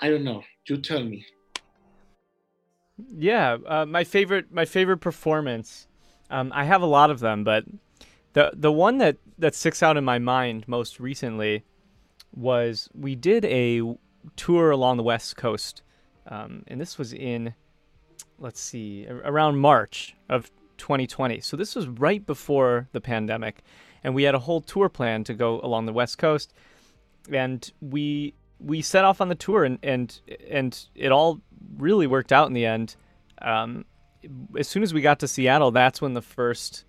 I 0.00 0.10
don't 0.10 0.24
know. 0.24 0.42
You 0.66 0.78
tell 0.78 1.02
me. 1.02 1.24
Yeah, 3.08 3.58
uh, 3.66 3.86
my 3.86 4.04
favorite 4.04 4.52
my 4.52 4.64
favorite 4.64 4.98
performance. 4.98 5.86
Um, 6.30 6.50
I 6.54 6.64
have 6.64 6.82
a 6.82 6.86
lot 6.86 7.10
of 7.10 7.20
them, 7.20 7.44
but 7.44 7.64
the 8.32 8.52
the 8.54 8.72
one 8.72 8.98
that 8.98 9.16
that 9.38 9.54
sticks 9.54 9.82
out 9.82 9.96
in 9.96 10.04
my 10.04 10.18
mind 10.18 10.66
most 10.66 11.00
recently 11.00 11.64
was 12.34 12.88
we 12.94 13.14
did 13.14 13.44
a 13.44 13.82
tour 14.36 14.70
along 14.70 14.96
the 14.96 15.02
west 15.02 15.36
coast, 15.36 15.82
um, 16.26 16.64
and 16.68 16.80
this 16.80 16.98
was 16.98 17.12
in 17.12 17.54
let's 18.38 18.60
see 18.60 19.06
around 19.08 19.58
March 19.58 20.16
of 20.28 20.50
2020. 20.78 21.40
So 21.40 21.56
this 21.56 21.76
was 21.76 21.86
right 21.86 22.26
before 22.26 22.88
the 22.92 23.00
pandemic, 23.00 23.62
and 24.02 24.14
we 24.14 24.24
had 24.24 24.34
a 24.34 24.40
whole 24.40 24.60
tour 24.60 24.88
plan 24.88 25.22
to 25.24 25.34
go 25.34 25.60
along 25.60 25.86
the 25.86 25.92
west 25.92 26.18
coast, 26.18 26.52
and 27.32 27.70
we 27.80 28.34
we 28.58 28.82
set 28.82 29.04
off 29.04 29.20
on 29.20 29.28
the 29.28 29.34
tour, 29.34 29.64
and 29.64 29.78
and 29.82 30.20
and 30.50 30.86
it 30.94 31.12
all 31.12 31.40
really 31.76 32.06
worked 32.06 32.32
out 32.32 32.48
in 32.48 32.52
the 32.52 32.66
end. 32.66 32.96
Um, 33.40 33.84
as 34.58 34.68
soon 34.68 34.82
as 34.82 34.94
we 34.94 35.00
got 35.00 35.18
to 35.20 35.28
Seattle, 35.28 35.70
that's 35.70 36.00
when 36.00 36.14
the 36.14 36.22
first, 36.22 36.84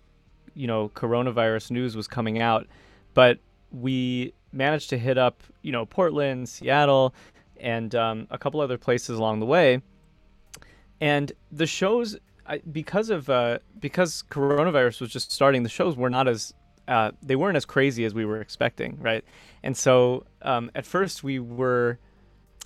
you 0.54 0.66
know, 0.66 0.88
coronavirus 0.90 1.70
news 1.72 1.96
was 1.96 2.06
coming 2.06 2.40
out. 2.40 2.66
But 3.12 3.38
we 3.70 4.34
managed 4.54 4.90
to 4.90 4.98
hit 4.98 5.18
up, 5.18 5.42
you 5.62 5.72
know, 5.72 5.84
Portland, 5.84 6.48
Seattle, 6.48 7.14
and 7.58 7.94
um, 7.94 8.26
a 8.30 8.38
couple 8.38 8.60
other 8.60 8.78
places 8.78 9.18
along 9.18 9.40
the 9.40 9.46
way. 9.46 9.82
And 11.00 11.32
the 11.50 11.66
shows, 11.66 12.16
because 12.70 13.10
of 13.10 13.28
uh, 13.28 13.58
because 13.78 14.24
coronavirus 14.30 15.00
was 15.00 15.10
just 15.10 15.32
starting, 15.32 15.62
the 15.62 15.68
shows 15.68 15.96
were 15.96 16.10
not 16.10 16.28
as 16.28 16.54
uh, 16.86 17.12
they 17.22 17.36
weren't 17.36 17.56
as 17.56 17.64
crazy 17.64 18.04
as 18.04 18.14
we 18.14 18.24
were 18.24 18.40
expecting, 18.40 18.98
right? 19.00 19.24
And 19.62 19.76
so 19.76 20.24
um, 20.42 20.70
at 20.74 20.86
first 20.86 21.24
we 21.24 21.38
were 21.38 21.98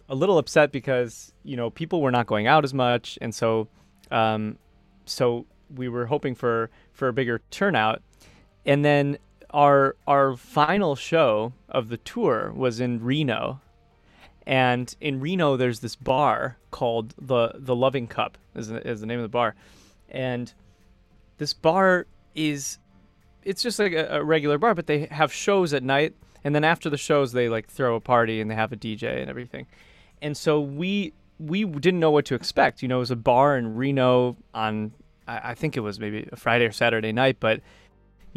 a 0.08 0.14
little 0.14 0.38
upset 0.38 0.72
because 0.72 1.32
you 1.44 1.56
know 1.56 1.70
people 1.70 2.00
were 2.00 2.10
not 2.10 2.26
going 2.26 2.46
out 2.46 2.64
as 2.64 2.74
much, 2.74 3.18
and 3.20 3.34
so 3.34 3.68
um, 4.10 4.58
so 5.04 5.46
we 5.74 5.88
were 5.88 6.06
hoping 6.06 6.34
for 6.34 6.70
for 6.92 7.08
a 7.08 7.12
bigger 7.12 7.40
turnout, 7.50 8.02
and 8.66 8.84
then 8.84 9.18
our 9.50 9.96
our 10.06 10.36
final 10.36 10.96
show 10.96 11.52
of 11.68 11.88
the 11.88 11.96
tour 11.96 12.52
was 12.54 12.80
in 12.80 13.02
Reno, 13.02 13.60
and 14.46 14.94
in 15.00 15.20
Reno 15.20 15.56
there's 15.56 15.80
this 15.80 15.96
bar 15.96 16.58
called 16.70 17.14
the 17.20 17.52
the 17.54 17.74
Loving 17.74 18.06
Cup 18.06 18.38
is 18.54 18.68
the, 18.68 18.86
is 18.86 19.00
the 19.00 19.06
name 19.06 19.18
of 19.18 19.24
the 19.24 19.28
bar, 19.28 19.54
and 20.08 20.52
this 21.38 21.52
bar 21.52 22.06
is 22.34 22.78
it's 23.44 23.62
just 23.62 23.78
like 23.78 23.92
a, 23.92 24.18
a 24.18 24.24
regular 24.24 24.58
bar, 24.58 24.74
but 24.74 24.86
they 24.86 25.06
have 25.06 25.32
shows 25.32 25.72
at 25.72 25.82
night, 25.82 26.14
and 26.44 26.54
then 26.54 26.64
after 26.64 26.90
the 26.90 26.98
shows 26.98 27.32
they 27.32 27.48
like 27.48 27.68
throw 27.68 27.96
a 27.96 28.00
party 28.00 28.40
and 28.40 28.50
they 28.50 28.54
have 28.54 28.72
a 28.72 28.76
DJ 28.76 29.20
and 29.20 29.30
everything, 29.30 29.66
and 30.20 30.36
so 30.36 30.60
we 30.60 31.12
we 31.38 31.64
didn't 31.64 32.00
know 32.00 32.10
what 32.10 32.24
to 32.26 32.34
expect. 32.34 32.82
You 32.82 32.88
know, 32.88 32.96
it 32.96 33.00
was 33.00 33.10
a 33.10 33.16
bar 33.16 33.56
in 33.56 33.76
Reno 33.76 34.36
on 34.52 34.92
I, 35.26 35.50
I 35.50 35.54
think 35.54 35.76
it 35.76 35.80
was 35.80 36.00
maybe 36.00 36.28
a 36.32 36.36
Friday 36.36 36.64
or 36.64 36.72
Saturday 36.72 37.12
night, 37.12 37.36
but 37.38 37.60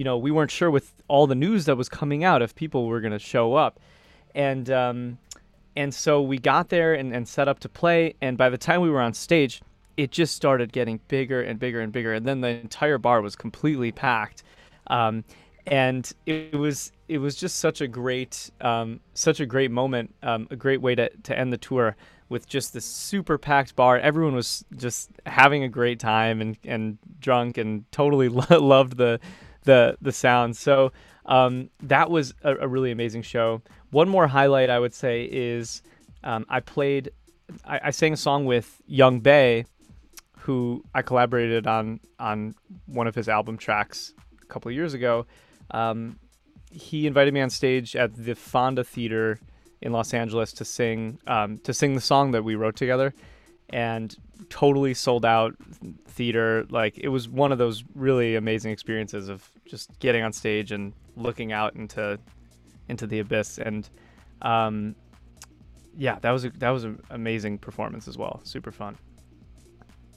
you 0.02 0.04
know, 0.04 0.18
we 0.18 0.32
weren't 0.32 0.50
sure 0.50 0.72
with 0.72 0.96
all 1.08 1.28
the 1.28 1.36
news 1.36 1.66
that 1.66 1.76
was 1.76 1.88
coming 1.88 2.24
out 2.24 2.42
if 2.42 2.56
people 2.56 2.88
were 2.88 3.02
going 3.02 3.12
to 3.12 3.20
show 3.20 3.54
up, 3.54 3.80
and 4.34 4.68
um, 4.72 5.20
and 5.76 5.94
so 5.94 6.24
we 6.24 6.40
got 6.40 6.70
there 6.70 6.96
and, 6.96 7.14
and 7.14 7.28
set 7.28 7.48
up 7.48 7.60
to 7.60 7.70
play. 7.70 8.16
And 8.20 8.36
by 8.36 8.50
the 8.50 8.58
time 8.58 8.82
we 8.82 8.90
were 8.90 9.00
on 9.00 9.14
stage, 9.14 9.62
it 9.98 10.10
just 10.10 10.36
started 10.36 10.74
getting 10.74 11.02
bigger 11.08 11.44
and 11.44 11.60
bigger 11.60 11.82
and 11.82 11.92
bigger, 11.92 12.16
and 12.16 12.26
then 12.26 12.42
the 12.42 12.48
entire 12.48 12.98
bar 12.98 13.22
was 13.22 13.36
completely 13.36 13.92
packed. 13.92 14.42
Um, 14.88 15.24
and 15.68 16.12
it 16.26 16.56
was 16.56 16.92
it 17.08 17.20
was 17.20 17.36
just 17.36 17.58
such 17.58 17.80
a 17.80 17.88
great 17.88 18.50
um, 18.60 19.02
such 19.14 19.40
a 19.40 19.46
great 19.46 19.70
moment, 19.70 20.16
um, 20.24 20.48
a 20.50 20.56
great 20.56 20.82
way 20.82 20.96
to, 20.96 21.10
to 21.10 21.38
end 21.38 21.54
the 21.54 21.60
tour 21.60 21.96
with 22.28 22.48
just 22.48 22.74
this 22.74 22.86
super 22.86 23.38
packed 23.38 23.76
bar. 23.76 24.00
Everyone 24.00 24.34
was 24.34 24.66
just 24.78 25.12
having 25.28 25.64
a 25.64 25.70
great 25.70 26.00
time 26.00 26.42
and, 26.42 26.58
and 26.64 26.98
drunk 27.20 27.60
and 27.60 27.86
totally 27.92 28.30
loved 28.50 28.98
the 28.98 29.20
the 29.64 29.98
the 30.02 30.12
sound. 30.12 30.58
So 30.58 30.92
um, 31.26 31.70
that 31.84 32.10
was 32.10 32.34
a, 32.44 32.56
a, 32.58 32.68
really 32.68 32.92
amazing 32.92 33.22
show. 33.22 33.62
One 33.92 34.10
more 34.10 34.28
highlight 34.28 34.70
I 34.70 34.80
would 34.80 34.94
say 34.94 35.24
is 35.32 35.84
um, 36.24 36.46
I 36.50 36.60
played 36.60 37.12
I, 37.66 37.80
I, 37.86 37.92
sang 37.92 38.14
a 38.14 38.18
song 38.18 38.46
with 38.46 38.82
Yung 38.88 39.20
Bae, 39.20 39.66
who 40.40 40.84
I 40.96 41.02
collaborated 41.02 41.68
on 41.68 42.00
on 42.20 42.56
one 42.86 43.08
of 43.08 43.16
his 43.16 43.30
album 43.30 43.58
tracks 43.58 44.14
a 44.42 44.46
couple 44.48 44.70
of 44.70 44.76
years 44.76 44.94
ago. 44.94 45.26
Um, 45.72 46.20
he 46.72 47.06
invited 47.06 47.34
me 47.34 47.42
on 47.42 47.50
stage 47.50 47.96
at 47.96 48.16
the 48.16 48.34
Fonda 48.34 48.84
Theater 48.84 49.40
in 49.82 49.92
Los 49.92 50.14
Angeles 50.14 50.54
to 50.54 50.66
sing 50.66 51.20
um, 51.28 51.58
to 51.60 51.74
sing 51.74 51.96
the 51.96 52.02
song 52.02 52.32
that 52.32 52.44
we 52.44 52.56
wrote 52.56 52.76
together, 52.76 53.14
and 53.70 54.16
totally 54.50 54.94
sold 54.94 55.26
out 55.26 55.56
theater. 56.08 56.66
Like 56.70 56.98
it 56.98 57.10
was 57.10 57.30
one 57.30 57.52
of 57.52 57.58
those 57.58 57.84
really 57.96 58.36
amazing 58.36 58.72
experiences 58.72 59.30
of 59.30 59.50
just 59.66 59.98
getting 60.00 60.24
on 60.24 60.34
stage 60.34 60.72
and 60.72 60.94
looking 61.16 61.52
out 61.52 61.76
into 61.76 62.20
into 62.90 63.08
the 63.08 63.20
abyss. 63.20 63.58
And 63.58 63.90
um, 64.42 64.96
yeah, 65.98 66.20
that 66.20 66.32
was 66.32 66.46
a, 66.46 66.50
that 66.58 66.70
was 66.70 66.84
an 66.84 67.00
amazing 67.10 67.58
performance 67.58 68.08
as 68.08 68.18
well. 68.18 68.42
Super 68.44 68.72
fun. 68.72 68.98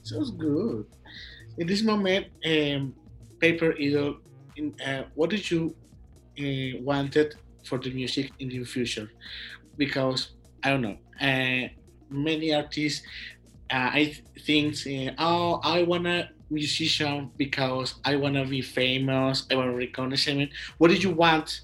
Sounds 0.03 0.31
good. 0.31 0.85
In 1.57 1.67
this 1.67 1.81
moment, 1.81 2.27
um, 2.45 2.93
Paper 3.39 3.73
Idol, 3.79 4.17
in, 4.55 4.75
uh, 4.85 5.03
what 5.15 5.29
did 5.29 5.49
you 5.49 5.75
uh, 6.39 6.79
wanted 6.81 7.35
for 7.63 7.79
the 7.79 7.91
music 7.91 8.31
in 8.39 8.49
the 8.49 8.63
future? 8.63 9.09
Because 9.77 10.31
I 10.63 10.69
don't 10.69 10.81
know. 10.81 10.97
Uh, 11.19 11.69
many 12.09 12.53
artists 12.53 13.01
uh, 13.71 13.89
I 13.93 14.17
think, 14.45 14.75
uh, 14.85 15.11
oh, 15.17 15.59
I 15.63 15.83
wanna 15.83 16.29
musician 16.49 17.31
because 17.37 17.95
I 18.05 18.15
wanna 18.15 18.45
be 18.45 18.61
famous. 18.61 19.47
I 19.51 19.55
wanna 19.55 19.73
reconnaissance. 19.73 20.51
What 20.77 20.89
did 20.89 21.03
you 21.03 21.11
want 21.11 21.61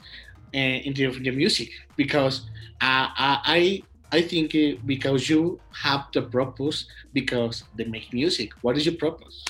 uh, 0.54 0.58
in 0.58 0.94
the, 0.94 1.08
the 1.08 1.32
music? 1.32 1.70
Because 1.96 2.42
uh, 2.82 3.08
I 3.18 3.84
I 4.12 4.22
think 4.22 4.56
uh, 4.56 4.82
because 4.86 5.30
you 5.30 5.60
have 5.74 6.08
the 6.14 6.24
purpose 6.24 6.86
because 7.14 7.64
they 7.76 7.86
make 7.86 8.12
music. 8.14 8.52
What 8.62 8.78
is 8.78 8.86
your 8.86 8.96
purpose? 8.96 9.46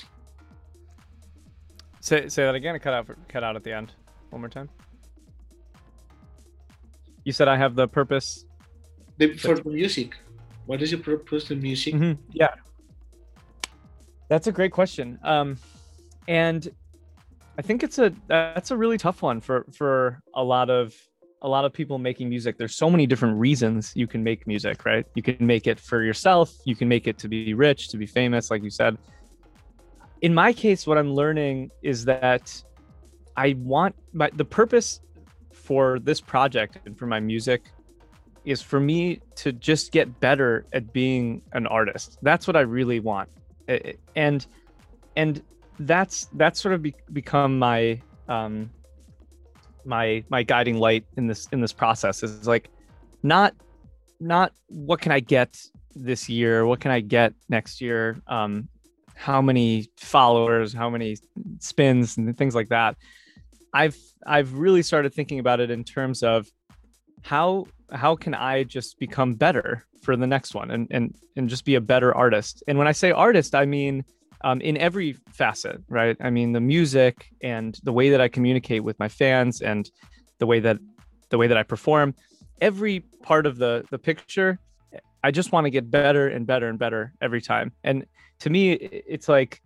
Say 2.00 2.28
say 2.28 2.44
that 2.44 2.54
again. 2.54 2.78
Cut 2.78 2.94
out 2.94 3.06
cut 3.28 3.42
out 3.42 3.56
at 3.56 3.64
the 3.64 3.72
end. 3.72 3.92
One 4.30 4.40
more 4.42 4.48
time. 4.48 4.68
You 7.24 7.32
said 7.32 7.48
I 7.48 7.56
have 7.56 7.74
the 7.74 7.88
purpose. 7.88 8.44
The, 9.18 9.34
for 9.36 9.54
the 9.54 9.70
music. 9.70 10.16
What 10.66 10.82
is 10.82 10.92
your 10.92 11.00
purpose 11.00 11.50
in 11.50 11.60
music? 11.60 11.94
Mm-hmm. 11.94 12.20
Yeah, 12.30 12.54
that's 14.28 14.46
a 14.46 14.52
great 14.52 14.72
question. 14.72 15.18
Um, 15.22 15.58
and 16.28 16.68
I 17.58 17.62
think 17.62 17.82
it's 17.82 17.98
a 17.98 18.12
that's 18.28 18.70
a 18.70 18.76
really 18.76 18.98
tough 18.98 19.22
one 19.22 19.40
for 19.40 19.66
for 19.72 20.22
a 20.34 20.42
lot 20.42 20.70
of 20.70 20.94
a 21.42 21.48
lot 21.48 21.64
of 21.64 21.72
people 21.72 21.98
making 21.98 22.28
music. 22.28 22.56
There's 22.56 22.74
so 22.74 22.88
many 22.88 23.06
different 23.06 23.38
reasons 23.38 23.92
you 23.94 24.06
can 24.06 24.22
make 24.22 24.46
music, 24.46 24.84
right? 24.84 25.04
You 25.14 25.22
can 25.22 25.44
make 25.44 25.66
it 25.66 25.78
for 25.78 26.02
yourself. 26.02 26.54
You 26.64 26.76
can 26.76 26.88
make 26.88 27.08
it 27.08 27.18
to 27.18 27.28
be 27.28 27.52
rich, 27.52 27.88
to 27.88 27.96
be 27.96 28.06
famous, 28.06 28.50
like 28.50 28.62
you 28.62 28.70
said. 28.70 28.96
In 30.22 30.32
my 30.32 30.52
case, 30.52 30.86
what 30.86 30.98
I'm 30.98 31.12
learning 31.12 31.70
is 31.82 32.04
that 32.04 32.62
I 33.36 33.56
want 33.58 33.94
my 34.12 34.30
the 34.34 34.44
purpose 34.44 35.00
for 35.52 35.98
this 35.98 36.20
project 36.20 36.78
and 36.86 36.96
for 36.96 37.06
my 37.06 37.20
music 37.20 37.72
is 38.44 38.60
for 38.60 38.80
me 38.80 39.20
to 39.36 39.52
just 39.52 39.92
get 39.92 40.20
better 40.20 40.66
at 40.72 40.92
being 40.92 41.42
an 41.52 41.66
artist. 41.66 42.18
That's 42.22 42.46
what 42.46 42.56
I 42.56 42.60
really 42.60 43.00
want. 43.00 43.28
And 44.16 44.46
and 45.16 45.42
that's 45.78 46.28
that's 46.34 46.60
sort 46.60 46.74
of 46.74 46.82
be, 46.82 46.94
become 47.12 47.58
my 47.58 48.00
um 48.28 48.70
my 49.84 50.24
my 50.28 50.42
guiding 50.42 50.78
light 50.78 51.04
in 51.16 51.26
this 51.26 51.48
in 51.52 51.60
this 51.60 51.72
process 51.72 52.22
is 52.22 52.46
like 52.46 52.68
not 53.22 53.54
not 54.20 54.52
what 54.68 55.00
can 55.00 55.12
I 55.12 55.20
get 55.20 55.60
this 55.94 56.28
year, 56.28 56.66
what 56.66 56.80
can 56.80 56.90
I 56.90 57.00
get 57.00 57.34
next 57.48 57.80
year, 57.80 58.20
um 58.26 58.68
how 59.14 59.40
many 59.40 59.88
followers, 59.98 60.72
how 60.72 60.90
many 60.90 61.16
spins 61.60 62.16
and 62.16 62.36
things 62.36 62.54
like 62.54 62.68
that. 62.68 62.96
I've 63.72 63.96
I've 64.26 64.54
really 64.54 64.82
started 64.82 65.14
thinking 65.14 65.38
about 65.38 65.60
it 65.60 65.70
in 65.70 65.84
terms 65.84 66.22
of 66.22 66.46
how 67.22 67.66
how 67.92 68.16
can 68.16 68.34
I 68.34 68.64
just 68.64 68.98
become 68.98 69.34
better 69.34 69.84
for 70.02 70.16
the 70.16 70.26
next 70.26 70.54
one 70.54 70.70
and 70.70 70.86
and 70.90 71.14
and 71.36 71.48
just 71.48 71.64
be 71.64 71.74
a 71.74 71.80
better 71.80 72.14
artist? 72.14 72.62
And 72.68 72.78
when 72.78 72.86
I 72.86 72.92
say 72.92 73.10
artist, 73.10 73.54
I 73.54 73.64
mean 73.64 74.04
um, 74.44 74.60
in 74.60 74.76
every 74.76 75.16
facet, 75.30 75.80
right? 75.88 76.16
I 76.20 76.30
mean 76.30 76.52
the 76.52 76.60
music 76.60 77.28
and 77.42 77.78
the 77.84 77.92
way 77.92 78.10
that 78.10 78.20
I 78.20 78.28
communicate 78.28 78.82
with 78.82 78.98
my 78.98 79.08
fans 79.08 79.62
and 79.62 79.88
the 80.38 80.46
way 80.46 80.60
that 80.60 80.78
the 81.30 81.38
way 81.38 81.46
that 81.46 81.56
I 81.56 81.62
perform, 81.62 82.14
every 82.60 83.00
part 83.22 83.46
of 83.46 83.56
the 83.58 83.84
the 83.90 83.98
picture. 83.98 84.58
I 85.24 85.30
just 85.30 85.52
want 85.52 85.66
to 85.66 85.70
get 85.70 85.88
better 85.88 86.26
and 86.26 86.48
better 86.48 86.68
and 86.68 86.76
better 86.76 87.12
every 87.20 87.40
time. 87.40 87.70
And 87.84 88.06
to 88.40 88.50
me, 88.50 88.72
it's 88.72 89.28
like 89.28 89.62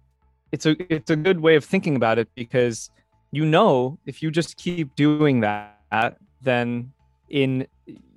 it's 0.53 0.67
a 0.67 0.77
it's 0.93 1.11
a 1.11 1.17
good 1.17 1.41
way 1.41 1.57
of 1.57 1.65
thinking 1.65 1.97
about 1.97 2.19
it 2.19 2.29
because 2.35 2.91
you 3.33 3.47
know 3.47 3.99
if 4.05 4.23
you 4.23 4.31
just 4.31 4.59
keep 4.59 4.95
doing 4.97 5.41
that, 5.41 6.19
then 6.43 6.93
in 7.29 7.67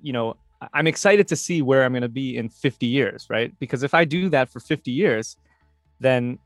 you 0.02 0.12
know 0.12 0.36
i'm 0.72 0.86
excited 0.86 1.26
to 1.28 1.36
see 1.36 1.62
where 1.62 1.84
i'm 1.84 1.92
going 1.92 2.02
to 2.02 2.08
be 2.08 2.36
in 2.36 2.48
50 2.48 2.86
years 2.86 3.26
right 3.28 3.52
because 3.58 3.82
if 3.82 3.94
i 3.94 4.04
do 4.04 4.28
that 4.28 4.48
for 4.48 4.60
50 4.60 4.90
years 4.90 5.36
then 6.00 6.38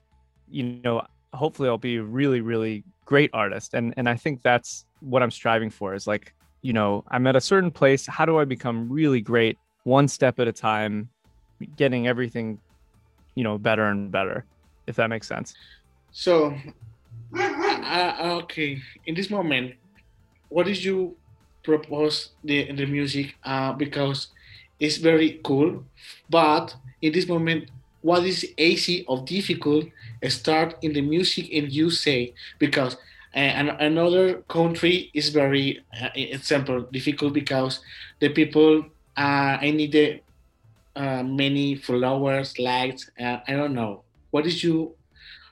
you 0.49 0.81
know 0.83 1.03
hopefully 1.35 1.69
I'll 1.69 1.79
be 1.79 1.97
a 1.97 2.03
really, 2.03 2.41
really 2.41 2.85
great 3.05 3.31
artist. 3.33 3.75
And 3.75 3.93
and 3.97 4.09
I 4.09 4.17
think 4.17 4.43
that's 4.43 4.87
what 5.01 5.23
I'm 5.23 5.31
striving 5.31 5.71
for 5.71 5.95
is 5.95 6.07
like, 6.07 6.35
you 6.63 6.73
know, 6.73 7.05
I'm 7.09 7.27
at 7.27 7.37
a 7.37 7.41
certain 7.41 7.71
place. 7.71 8.07
How 8.07 8.25
do 8.25 8.39
I 8.39 8.45
become 8.45 8.89
really 8.91 9.21
great 9.21 9.59
one 9.83 10.09
step 10.09 10.41
at 10.41 10.49
a 10.49 10.53
time, 10.53 11.11
getting 11.77 12.07
everything, 12.07 12.59
you 13.35 13.45
know, 13.45 13.59
better 13.59 13.85
and 13.85 14.11
better, 14.11 14.47
if 14.87 14.97
that 14.97 15.09
makes 15.11 15.29
sense. 15.29 15.55
So, 16.11 16.57
uh, 17.37 18.39
okay, 18.43 18.81
in 19.07 19.15
this 19.15 19.29
moment, 19.29 19.75
what 20.49 20.67
did 20.67 20.83
you 20.83 21.17
propose 21.65 22.31
the 22.45 22.71
the 22.73 22.87
music? 22.87 23.35
Uh, 23.45 23.73
because 23.73 24.29
it's 24.79 24.99
very 24.99 25.41
cool, 25.43 25.85
but 26.31 26.77
in 27.03 27.13
this 27.13 27.29
moment, 27.29 27.71
what 28.03 28.25
is 28.25 28.47
easy 28.59 29.05
or 29.09 29.23
difficult 29.25 29.87
start 30.29 30.77
in 30.83 30.93
the 30.93 31.01
music 31.01 31.49
in 31.51 31.71
USA 31.71 32.33
because 32.59 32.97
and 33.33 33.71
another 33.81 34.43
country 34.49 35.11
is 35.13 35.31
very 35.31 35.81
uh, 36.01 36.09
example 36.15 36.83
difficult 36.93 37.33
because 37.33 37.81
the 38.21 38.29
people 38.29 38.85
uh, 39.17 39.59
I 39.61 39.73
need 39.73 39.93
the, 39.93 40.21
uh, 40.97 41.23
many 41.23 41.75
followers 41.77 42.59
likes 42.59 43.11
uh, 43.19 43.39
I 43.49 43.53
don't 43.53 43.75
know 43.75 44.03
what 44.31 44.47
is 44.47 44.63
you 44.63 44.95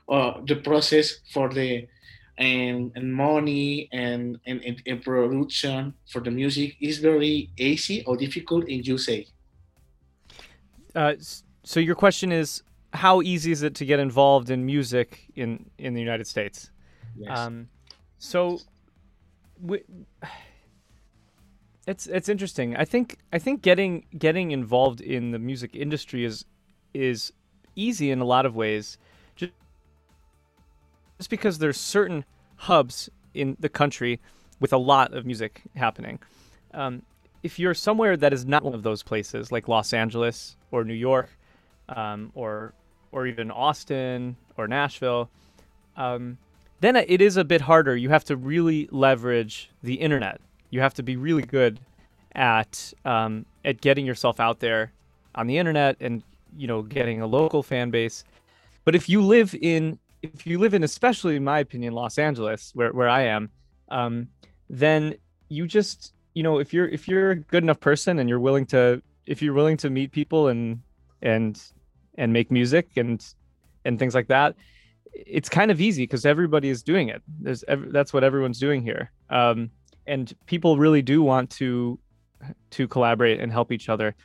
uh, 0.09 0.41
the 0.45 0.55
process 0.57 1.19
for 1.31 1.49
the 1.49 1.87
and, 2.37 2.91
and 2.95 3.13
money 3.13 3.89
and, 3.91 4.39
and, 4.45 4.81
and 4.85 5.03
production 5.03 5.93
for 6.11 6.19
the 6.21 6.31
music 6.31 6.75
is 6.81 6.97
very 6.97 7.49
easy 7.57 8.03
or 8.05 8.17
difficult 8.17 8.67
in 8.67 8.83
USA 8.83 9.25
uh, 10.95 11.13
so 11.63 11.79
your 11.79 11.95
question 11.95 12.31
is 12.31 12.63
how 12.93 13.21
easy 13.21 13.51
is 13.51 13.63
it 13.63 13.75
to 13.75 13.85
get 13.85 13.99
involved 13.99 14.49
in 14.49 14.65
music 14.65 15.25
in 15.35 15.69
in 15.77 15.93
the 15.93 15.99
United 15.99 16.27
States? 16.27 16.71
Yes. 17.17 17.37
Um, 17.37 17.69
so, 18.17 18.59
we, 19.61 19.81
it's 21.87 22.07
it's 22.07 22.29
interesting. 22.29 22.75
I 22.75 22.85
think 22.85 23.17
I 23.31 23.39
think 23.39 23.61
getting 23.61 24.05
getting 24.17 24.51
involved 24.51 25.01
in 25.01 25.31
the 25.31 25.39
music 25.39 25.75
industry 25.75 26.23
is 26.25 26.45
is 26.93 27.33
easy 27.75 28.11
in 28.11 28.21
a 28.21 28.25
lot 28.25 28.45
of 28.45 28.55
ways, 28.55 28.97
just 31.23 31.29
because 31.29 31.57
there's 31.59 31.79
certain 31.79 32.25
hubs 32.57 33.09
in 33.33 33.55
the 33.57 33.69
country 33.69 34.19
with 34.59 34.73
a 34.73 34.77
lot 34.77 35.13
of 35.13 35.25
music 35.25 35.61
happening. 35.73 36.19
Um, 36.73 37.03
if 37.43 37.57
you're 37.57 37.73
somewhere 37.73 38.17
that 38.17 38.33
is 38.33 38.45
not 38.45 38.61
one 38.61 38.73
of 38.73 38.83
those 38.83 39.03
places, 39.03 39.49
like 39.49 39.69
Los 39.69 39.93
Angeles 39.93 40.57
or 40.69 40.83
New 40.83 40.93
York, 40.93 41.29
um, 41.87 42.29
or 42.35 42.73
or 43.13 43.25
even 43.25 43.51
Austin 43.51 44.35
or 44.57 44.67
Nashville, 44.67 45.29
um, 45.95 46.37
then 46.81 46.97
it 46.97 47.21
is 47.21 47.37
a 47.37 47.45
bit 47.45 47.61
harder. 47.61 47.95
You 47.95 48.09
have 48.09 48.25
to 48.25 48.35
really 48.35 48.89
leverage 48.91 49.69
the 49.81 49.93
internet. 49.93 50.41
You 50.71 50.81
have 50.81 50.93
to 50.95 51.03
be 51.03 51.15
really 51.15 51.43
good 51.43 51.79
at 52.35 52.93
um, 53.05 53.45
at 53.63 53.79
getting 53.79 54.05
yourself 54.05 54.41
out 54.41 54.59
there 54.59 54.91
on 55.35 55.47
the 55.47 55.57
internet 55.57 55.95
and 56.01 56.21
you 56.57 56.67
know 56.67 56.81
getting 56.81 57.21
a 57.21 57.27
local 57.27 57.63
fan 57.63 57.91
base. 57.91 58.25
But 58.83 58.93
if 58.93 59.07
you 59.07 59.21
live 59.21 59.55
in 59.61 59.99
if 60.23 60.47
you 60.47 60.57
live 60.57 60.73
in 60.73 60.83
especially 60.83 61.35
in 61.35 61.43
my 61.43 61.59
opinion 61.59 61.93
Los 61.93 62.17
Angeles 62.17 62.71
where 62.73 62.91
where 62.91 63.09
I 63.09 63.23
am, 63.23 63.49
um, 63.89 64.27
then 64.69 65.15
you 65.49 65.67
just 65.67 66.13
you 66.33 66.41
know 66.41 66.59
if 66.59 66.73
you're 66.73 66.87
if 66.87 67.07
you're 67.07 67.31
a 67.31 67.35
good 67.35 67.63
enough 67.63 67.79
person 67.79 68.19
and 68.19 68.27
you're 68.27 68.39
willing 68.39 68.65
to 68.67 69.01
if 69.27 69.41
you're 69.41 69.53
willing 69.53 69.77
to 69.77 69.89
meet 69.89 70.11
people 70.11 70.47
and 70.47 70.81
and 71.21 71.61
and 72.17 72.33
make 72.33 72.49
music 72.51 72.89
and 72.95 73.23
and 73.85 73.99
things 73.99 74.15
like 74.15 74.27
that 74.27 74.55
it's 75.13 75.49
kind 75.49 75.71
of 75.71 75.79
easy 75.79 76.03
because 76.03 76.25
everybody 76.25 76.69
is 76.69 76.83
doing 76.83 77.09
it. 77.09 77.21
There's 77.39 77.63
that's 77.67 78.13
what 78.13 78.23
everyone's 78.23 78.59
doing 78.59 78.81
here. 78.81 79.11
Um, 79.29 79.69
and 80.07 80.33
people 80.47 80.77
really 80.77 81.01
do 81.01 81.21
want 81.21 81.49
to 81.51 81.99
to 82.71 82.87
collaborate 82.87 83.39
and 83.39 83.51
help 83.51 83.71
each 83.71 83.89
other. 83.89 84.15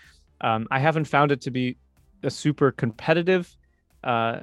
Um, 0.41 0.69
i 0.71 0.79
haven't 0.79 1.07
found 1.07 1.33
it 1.33 1.41
to 1.43 1.51
be 1.51 1.77
a 2.23 2.31
super 2.31 2.71
competitive 2.71 3.57
uh, 4.05 4.41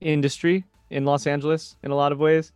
industry 0.00 0.64
in 0.90 1.04
los 1.04 1.26
angeles 1.26 1.76
in 1.82 1.90
a 1.90 1.94
lot 1.94 2.12
of 2.12 2.18
ways 2.18 2.52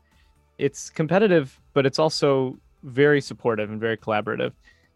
it's 0.59 0.91
competitive 0.91 1.59
but 1.75 1.87
it's 1.87 1.99
also 1.99 2.59
very 2.83 3.21
supportive 3.21 3.71
and 3.71 3.81
very 3.81 3.97
collaborative 3.97 4.53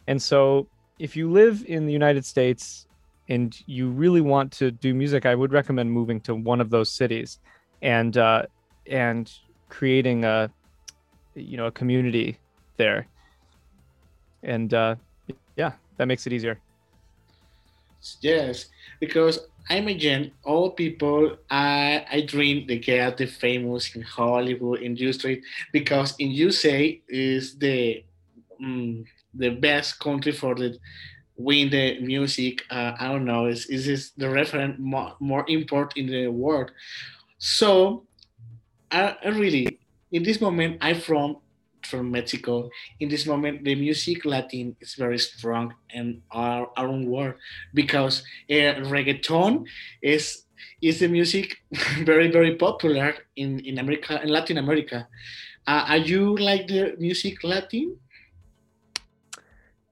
and 0.07 0.21
so 0.21 0.67
if 0.99 1.17
you 1.17 1.31
live 1.31 1.65
in 1.67 1.87
the 1.87 1.93
united 1.93 2.25
states 2.25 2.87
and 3.29 3.61
you 3.67 3.89
really 3.89 4.21
want 4.21 4.53
to 4.53 4.71
do 4.71 4.95
music, 4.95 5.27
I 5.27 5.35
would 5.35 5.53
recommend 5.53 5.91
moving 5.91 6.21
to 6.23 6.35
one 6.35 6.61
of 6.61 6.71
those 6.71 6.91
cities 6.91 7.39
and 7.83 8.17
uh, 8.17 8.43
and 8.87 9.33
creating 9.69 10.25
a 10.25 10.51
you 11.35 11.57
know 11.57 11.67
a 11.67 11.73
community 11.73 12.39
there. 12.77 13.07
And 14.43 14.73
uh, 14.73 14.97
yeah, 15.57 15.73
that 15.97 16.07
makes 16.07 16.27
it 16.27 16.33
easier. 16.33 16.61
Yes, 18.21 18.67
because 19.01 19.41
I 19.69 19.77
imagine 19.77 20.33
all 20.45 20.71
people 20.71 21.37
I 21.51 22.07
I 22.11 22.21
dream 22.23 22.67
they 22.67 22.79
get 22.79 23.17
the 23.17 23.27
famous 23.27 23.95
in 23.97 24.03
Hollywood 24.03 24.81
industry 24.83 25.43
because 25.73 26.15
in 26.19 26.31
USA 26.31 27.01
is 27.09 27.59
the 27.59 28.05
um, 28.63 29.05
the 29.35 29.51
best 29.51 29.99
country 29.99 30.33
for 30.33 30.55
the 30.55 30.79
win 31.37 31.71
the 31.71 32.01
music 32.01 32.63
uh, 32.71 32.93
i 33.01 33.09
don't 33.09 33.25
know 33.25 33.47
is, 33.47 33.67
is 33.67 34.13
the 34.17 34.29
reference 34.29 34.77
more, 34.79 35.15
more 35.21 35.45
import 35.49 35.93
in 35.97 36.07
the 36.07 36.29
world. 36.29 36.71
So 37.39 38.07
I, 38.91 39.17
I, 39.25 39.29
really 39.29 39.79
in 40.13 40.23
this 40.23 40.41
moment 40.41 40.79
i'm 40.81 41.01
from 41.01 41.39
from 41.87 42.11
mexico 42.11 42.69
in 43.01 43.09
this 43.09 43.27
moment 43.27 43.65
the 43.65 43.75
music 43.75 44.25
latin 44.25 44.77
is 44.81 44.95
very 44.95 45.19
strong 45.19 45.73
in 45.91 46.21
our, 46.31 46.69
our 46.77 46.89
own 46.89 47.07
world 47.07 47.35
because 47.75 48.23
uh, 48.51 48.75
reggaeton 48.93 49.65
is 50.03 50.45
is 50.83 51.01
the 51.01 51.09
music 51.09 51.57
very 52.05 52.31
very 52.31 52.57
popular 52.57 53.15
in 53.37 53.61
in 53.61 53.79
america 53.79 54.21
in 54.23 54.29
latin 54.29 54.59
america 54.59 55.07
uh, 55.67 55.85
are 55.89 56.03
you 56.13 56.37
like 56.37 56.67
the 56.67 56.95
music 56.99 57.43
latin 57.45 57.97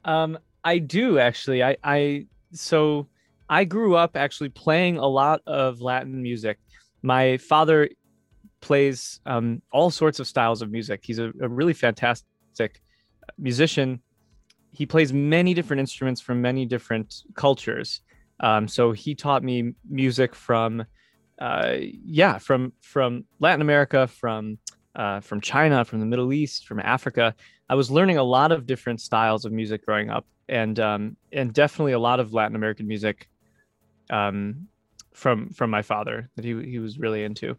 um 0.05 0.37
I 0.65 0.79
do 0.79 1.19
actually. 1.19 1.63
I 1.63 1.77
I 1.85 2.27
so 2.53 3.07
I 3.49 3.65
grew 3.65 3.95
up 3.95 4.17
actually 4.17 4.49
playing 4.49 4.97
a 4.97 5.07
lot 5.07 5.43
of 5.47 5.81
Latin 5.81 6.23
music. 6.23 6.59
My 7.03 7.37
father 7.37 7.91
plays 8.65 9.21
um, 9.27 9.63
all 9.71 9.91
sorts 9.91 10.19
of 10.21 10.27
styles 10.27 10.63
of 10.63 10.71
music. 10.71 11.01
He's 11.05 11.21
a, 11.21 11.29
a 11.41 11.49
really 11.49 11.75
fantastic 11.75 12.83
musician. 13.39 14.01
He 14.73 14.87
plays 14.87 15.13
many 15.13 15.53
different 15.55 15.81
instruments 15.81 16.21
from 16.21 16.41
many 16.41 16.65
different 16.67 17.23
cultures. 17.35 18.01
Um, 18.41 18.67
so 18.67 18.93
he 18.93 19.15
taught 19.15 19.43
me 19.45 19.75
music 19.89 20.35
from, 20.35 20.85
uh, 21.39 21.75
yeah, 22.21 22.39
from 22.39 22.73
from 22.81 23.25
Latin 23.39 23.61
America, 23.61 24.07
from 24.07 24.59
uh, 24.97 25.21
from 25.21 25.41
China, 25.41 25.85
from 25.85 26.01
the 26.01 26.07
Middle 26.07 26.33
East, 26.33 26.67
from 26.67 26.81
Africa. 26.81 27.35
I 27.69 27.75
was 27.75 27.91
learning 27.91 28.19
a 28.19 28.25
lot 28.25 28.51
of 28.51 28.67
different 28.67 29.01
styles 29.01 29.45
of 29.45 29.53
music 29.53 29.85
growing 29.87 30.11
up, 30.11 30.27
and 30.49 30.81
um, 30.81 31.17
and 31.33 31.53
definitely 31.53 31.93
a 31.93 31.99
lot 31.99 32.19
of 32.19 32.33
Latin 32.33 32.57
American 32.57 32.87
music 32.89 33.29
um, 34.11 34.69
from 35.13 35.51
from 35.51 35.71
my 35.71 35.83
father 35.83 36.31
that 36.35 36.45
he 36.45 36.55
he 36.73 36.79
was 36.79 36.99
really 36.99 37.25
into. 37.25 37.57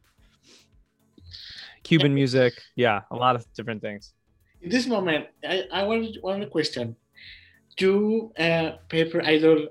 Cuban 1.84 2.14
music, 2.14 2.54
yeah, 2.76 3.02
a 3.12 3.16
lot 3.16 3.36
of 3.36 3.46
different 3.54 3.82
things. 3.82 4.14
In 4.62 4.70
this 4.70 4.88
moment, 4.88 5.28
I, 5.48 5.64
I 5.72 5.84
want 5.84 6.18
one 6.22 6.50
question. 6.50 6.96
Do 7.78 8.32
uh, 8.40 8.78
Paper 8.90 9.22
Idol, 9.24 9.68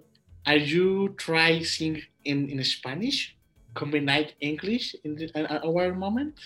are 0.47 0.57
you 0.57 1.15
try 1.17 1.63
sing 1.63 2.03
in, 2.25 2.49
in 2.49 2.63
Spanish, 2.63 3.37
combine 3.75 4.29
English 4.41 4.95
in 5.05 5.17
the, 5.17 5.31
uh, 5.35 5.67
our 5.67 5.95
moment? 5.95 6.39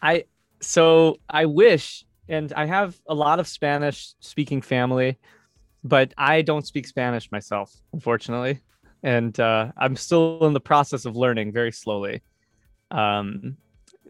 I 0.00 0.24
so 0.60 1.18
I 1.28 1.46
wish 1.46 2.04
and 2.28 2.52
I 2.52 2.66
have 2.66 2.98
a 3.06 3.14
lot 3.14 3.40
of 3.40 3.46
Spanish 3.48 4.14
speaking 4.20 4.62
family, 4.62 5.18
but 5.84 6.14
I 6.16 6.42
don't 6.42 6.66
speak 6.66 6.86
Spanish 6.86 7.30
myself, 7.30 7.72
unfortunately. 7.92 8.60
And 9.02 9.38
uh, 9.38 9.72
I'm 9.76 9.96
still 9.96 10.46
in 10.46 10.52
the 10.52 10.60
process 10.60 11.04
of 11.04 11.16
learning 11.16 11.52
very 11.52 11.72
slowly. 11.72 12.22
Um, 12.92 13.56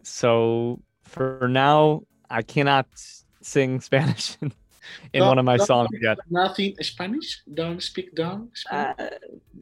so 0.03 0.79
for 1.03 1.47
now, 1.49 2.03
I 2.29 2.41
cannot 2.41 2.87
sing 3.41 3.79
Spanish 3.79 4.37
in, 4.41 4.51
in 5.13 5.25
one 5.25 5.39
of 5.39 5.45
my 5.45 5.57
songs 5.57 5.89
yet. 6.01 6.17
Nothing 6.29 6.75
Spanish? 6.81 7.41
Don't 7.51 7.81
speak 7.81 8.13
down? 8.13 8.49
Uh, 8.69 8.93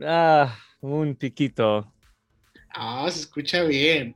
uh, 0.03 0.49
un 0.83 1.15
piquito. 1.15 1.85
Ah, 2.73 3.07
se 3.09 3.25
escucha 3.25 3.67
bien. 3.67 4.15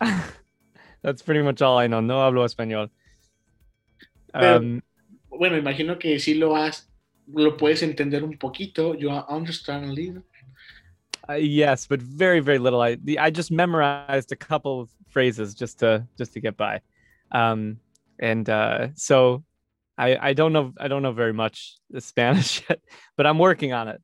That's 1.02 1.20
pretty 1.22 1.42
much 1.42 1.60
all 1.60 1.78
I 1.78 1.86
know. 1.86 2.00
No 2.00 2.20
hablo 2.20 2.44
español. 2.44 2.88
Pero, 4.32 4.56
um, 4.56 4.82
bueno, 5.30 5.56
imagino 5.56 5.98
que 5.98 6.18
si 6.18 6.34
lo 6.34 6.56
has, 6.56 6.88
lo 7.26 7.56
puedes 7.56 7.82
entender 7.82 8.24
un 8.24 8.38
poquito. 8.38 8.94
You 8.98 9.10
understand 9.10 9.84
a 9.84 9.92
little. 9.92 10.22
Uh, 11.28 11.34
yes, 11.34 11.86
but 11.86 12.02
very 12.02 12.40
very 12.40 12.58
little. 12.58 12.80
I 12.80 12.96
the, 12.96 13.18
I 13.18 13.30
just 13.30 13.50
memorized 13.50 14.32
a 14.32 14.36
couple 14.36 14.80
of 14.80 14.90
phrases 15.08 15.54
just 15.54 15.78
to 15.78 16.06
just 16.18 16.32
to 16.34 16.40
get 16.40 16.56
by, 16.56 16.80
um, 17.32 17.78
and 18.18 18.48
uh, 18.48 18.88
so 18.94 19.42
I 19.96 20.30
I 20.30 20.32
don't 20.34 20.52
know 20.52 20.72
I 20.78 20.88
don't 20.88 21.02
know 21.02 21.12
very 21.12 21.32
much 21.32 21.76
Spanish 21.98 22.62
yet, 22.68 22.80
but 23.16 23.26
I'm 23.26 23.38
working 23.38 23.72
on 23.72 23.88
it. 23.88 24.02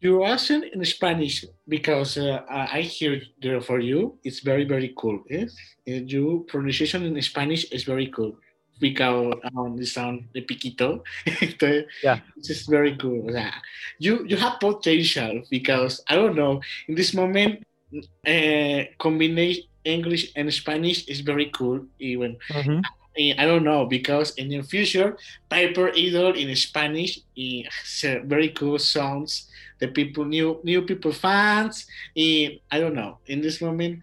Your 0.00 0.24
accent 0.26 0.64
in 0.72 0.84
Spanish, 0.84 1.44
because 1.66 2.18
uh, 2.18 2.42
I 2.48 2.82
hear 2.82 3.20
there 3.42 3.60
for 3.60 3.80
you, 3.80 4.18
it's 4.22 4.40
very 4.40 4.64
very 4.64 4.94
cool. 4.96 5.24
Yes, 5.28 5.56
your 5.86 6.40
pronunciation 6.40 7.04
in 7.04 7.22
Spanish 7.22 7.64
is 7.72 7.84
very 7.84 8.06
cool. 8.08 8.36
Because 8.78 9.34
on 9.56 9.76
the 9.76 9.86
sound 9.86 10.28
the 10.32 10.42
piquito, 10.42 11.02
yeah, 12.02 12.18
it's 12.36 12.48
just 12.48 12.68
very 12.70 12.96
cool. 12.96 13.30
Yeah. 13.32 13.54
You 13.98 14.24
you 14.26 14.36
have 14.36 14.60
potential 14.60 15.42
because 15.50 16.00
I 16.08 16.14
don't 16.16 16.36
know 16.36 16.60
in 16.88 16.94
this 16.94 17.14
moment, 17.14 17.62
uh, 18.26 18.84
combination 18.98 19.64
English 19.84 20.32
and 20.36 20.52
Spanish 20.52 21.06
is 21.08 21.20
very 21.20 21.46
cool. 21.50 21.86
Even 21.98 22.36
Mhm. 22.50 22.82
I 23.36 23.46
don't 23.46 23.64
know 23.64 23.84
because 23.84 24.30
in 24.38 24.48
the 24.48 24.62
future, 24.62 25.16
Piper 25.50 25.90
Idol 25.90 26.34
in 26.38 26.54
Spanish 26.54 27.18
is 27.34 27.66
very 28.24 28.50
cool 28.50 28.78
songs. 28.78 29.48
The 29.80 29.88
people, 29.88 30.24
new 30.24 30.60
new 30.62 30.82
people 30.82 31.12
fans. 31.12 31.86
And 32.16 32.58
I 32.70 32.78
don't 32.78 32.94
know. 32.94 33.18
In 33.26 33.40
this 33.40 33.60
moment, 33.60 34.00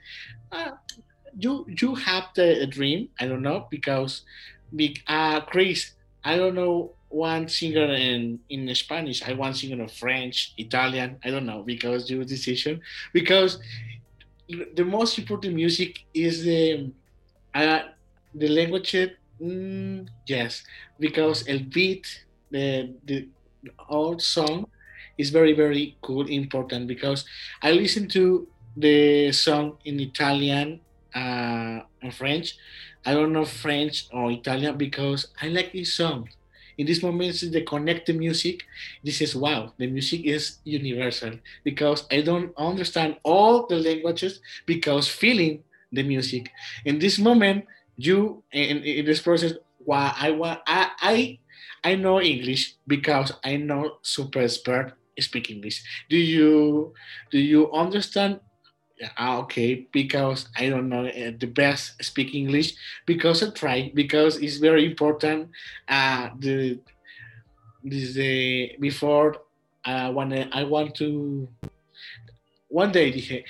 uh, 0.51 0.71
you 1.38 1.65
you 1.67 1.95
have 1.95 2.31
the 2.35 2.67
dream. 2.67 3.09
I 3.19 3.27
don't 3.27 3.41
know 3.41 3.67
because, 3.71 4.23
be- 4.73 5.01
uh, 5.08 5.41
Chris. 5.41 5.91
I 6.23 6.38
don't 6.38 6.56
know 6.56 6.93
one 7.10 7.47
singer 7.47 7.93
in 7.93 8.39
in 8.49 8.73
Spanish. 8.75 9.21
I 9.23 9.34
want 9.34 9.58
singer 9.58 9.82
in 9.82 9.88
French, 9.89 10.54
Italian. 10.58 11.17
I 11.23 11.30
don't 11.32 11.45
know 11.45 11.63
because 11.63 12.10
your 12.10 12.23
decision. 12.23 12.82
Because 13.13 13.60
the 14.49 14.86
most 14.86 15.17
important 15.17 15.56
music 15.56 15.99
is 16.13 16.43
the 16.43 16.91
uh, 17.54 17.80
the 18.34 18.47
language, 18.47 18.95
mm, 19.41 20.08
yes, 20.28 20.63
because 20.99 21.47
el 21.47 21.60
beat, 21.60 22.25
the 22.51 22.93
the 23.06 23.28
old 23.89 24.21
song 24.21 24.67
is 25.17 25.30
very 25.30 25.54
very 25.54 25.97
cool, 26.01 26.28
important 26.28 26.88
because 26.88 27.25
I 27.62 27.71
listen 27.71 28.08
to 28.10 28.47
the 28.75 29.32
song 29.32 29.78
in 29.86 29.99
Italian 29.99 30.82
uh, 31.15 31.80
and 32.01 32.13
French. 32.13 32.58
I 33.05 33.13
don't 33.13 33.33
know 33.33 33.45
French 33.45 34.07
or 34.11 34.31
Italian 34.31 34.77
because 34.77 35.27
I 35.41 35.49
like 35.49 35.73
this 35.73 35.93
song. 35.93 36.29
In 36.77 36.85
this 36.85 37.01
moment, 37.01 37.39
the 37.39 37.61
connected 37.61 38.17
music. 38.17 38.63
This 39.03 39.21
is 39.21 39.35
wow. 39.35 39.73
The 39.77 39.87
music 39.87 40.25
is 40.25 40.57
universal 40.65 41.39
because 41.63 42.05
I 42.11 42.21
don't 42.21 42.51
understand 42.57 43.17
all 43.23 43.65
the 43.67 43.77
languages 43.77 44.41
because 44.65 45.07
feeling 45.07 45.63
the 45.91 46.03
music. 46.03 46.51
In 46.83 46.99
this 46.99 47.17
moment, 47.17 47.65
you 47.97 48.43
in, 48.51 48.83
in 48.83 49.05
this 49.05 49.21
process 49.21 49.53
wow, 49.85 50.13
i 50.15 50.29
i 50.67 50.89
i 51.01 51.39
i 51.83 51.95
know 51.95 52.21
english 52.21 52.75
because 52.87 53.31
i 53.43 53.55
know 53.55 53.97
super 54.01 54.41
expert 54.41 54.93
speak 55.19 55.49
english 55.49 55.83
do 56.09 56.17
you 56.17 56.93
do 57.31 57.39
you 57.39 57.71
understand 57.71 58.39
okay 59.19 59.88
because 59.91 60.47
i 60.58 60.69
don't 60.69 60.88
know 60.88 61.05
uh, 61.05 61.31
the 61.39 61.47
best 61.47 62.01
speak 62.03 62.34
english 62.34 62.73
because 63.05 63.43
i 63.43 63.49
try 63.51 63.91
because 63.93 64.38
it's 64.38 64.58
very 64.58 64.86
important 64.86 65.49
uh 65.89 66.29
the 66.39 66.79
this 67.84 68.17
uh, 68.17 68.73
before 68.79 69.36
uh 69.86 70.12
when 70.12 70.34
I, 70.34 70.47
I 70.51 70.63
want 70.63 70.95
to 70.95 71.47
one 72.69 72.91
day 72.91 73.45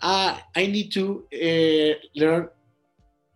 uh, 0.00 0.38
i 0.56 0.66
need 0.66 0.90
to 0.92 1.24
uh, 1.34 1.94
learn 2.16 2.48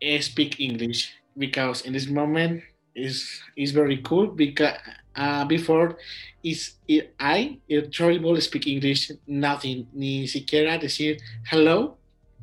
uh, 0.03 0.21
speak 0.21 0.61
English 0.61 1.13
because 1.39 1.83
in 1.83 1.93
this 1.93 2.09
moment 2.09 2.63
is 2.95 3.41
is 3.57 3.73
very 3.73 3.99
cool 3.99 4.27
because 4.27 4.77
uh, 5.17 5.45
before 5.45 5.99
is 6.43 6.75
it, 6.89 7.15
I 7.19 7.59
terrible 7.93 8.41
speak 8.41 8.67
English 8.67 9.13
nothing 9.27 9.87
ni 9.93 10.27
siquiera 10.27 10.79
decir 10.79 11.19
hello 11.45 11.97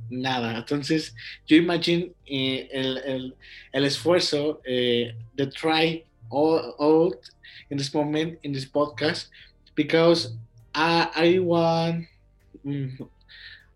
nada. 0.09 0.57
Entonces 0.57 1.13
yo 1.47 1.57
imagine 1.57 2.11
eh, 2.27 2.69
el, 2.71 2.97
el, 2.97 3.35
el 3.73 3.83
esfuerzo 3.85 4.61
eh, 4.65 5.13
try 5.55 6.03
all, 6.29 6.75
all 6.77 7.13
in 7.69 7.77
this 7.77 7.93
moment 7.93 8.39
in 8.43 8.51
this 8.51 8.65
podcast 8.65 9.27
because 9.75 10.33
I 10.73 11.09
I 11.15 11.39
want 11.39 12.05
mm, 12.65 13.09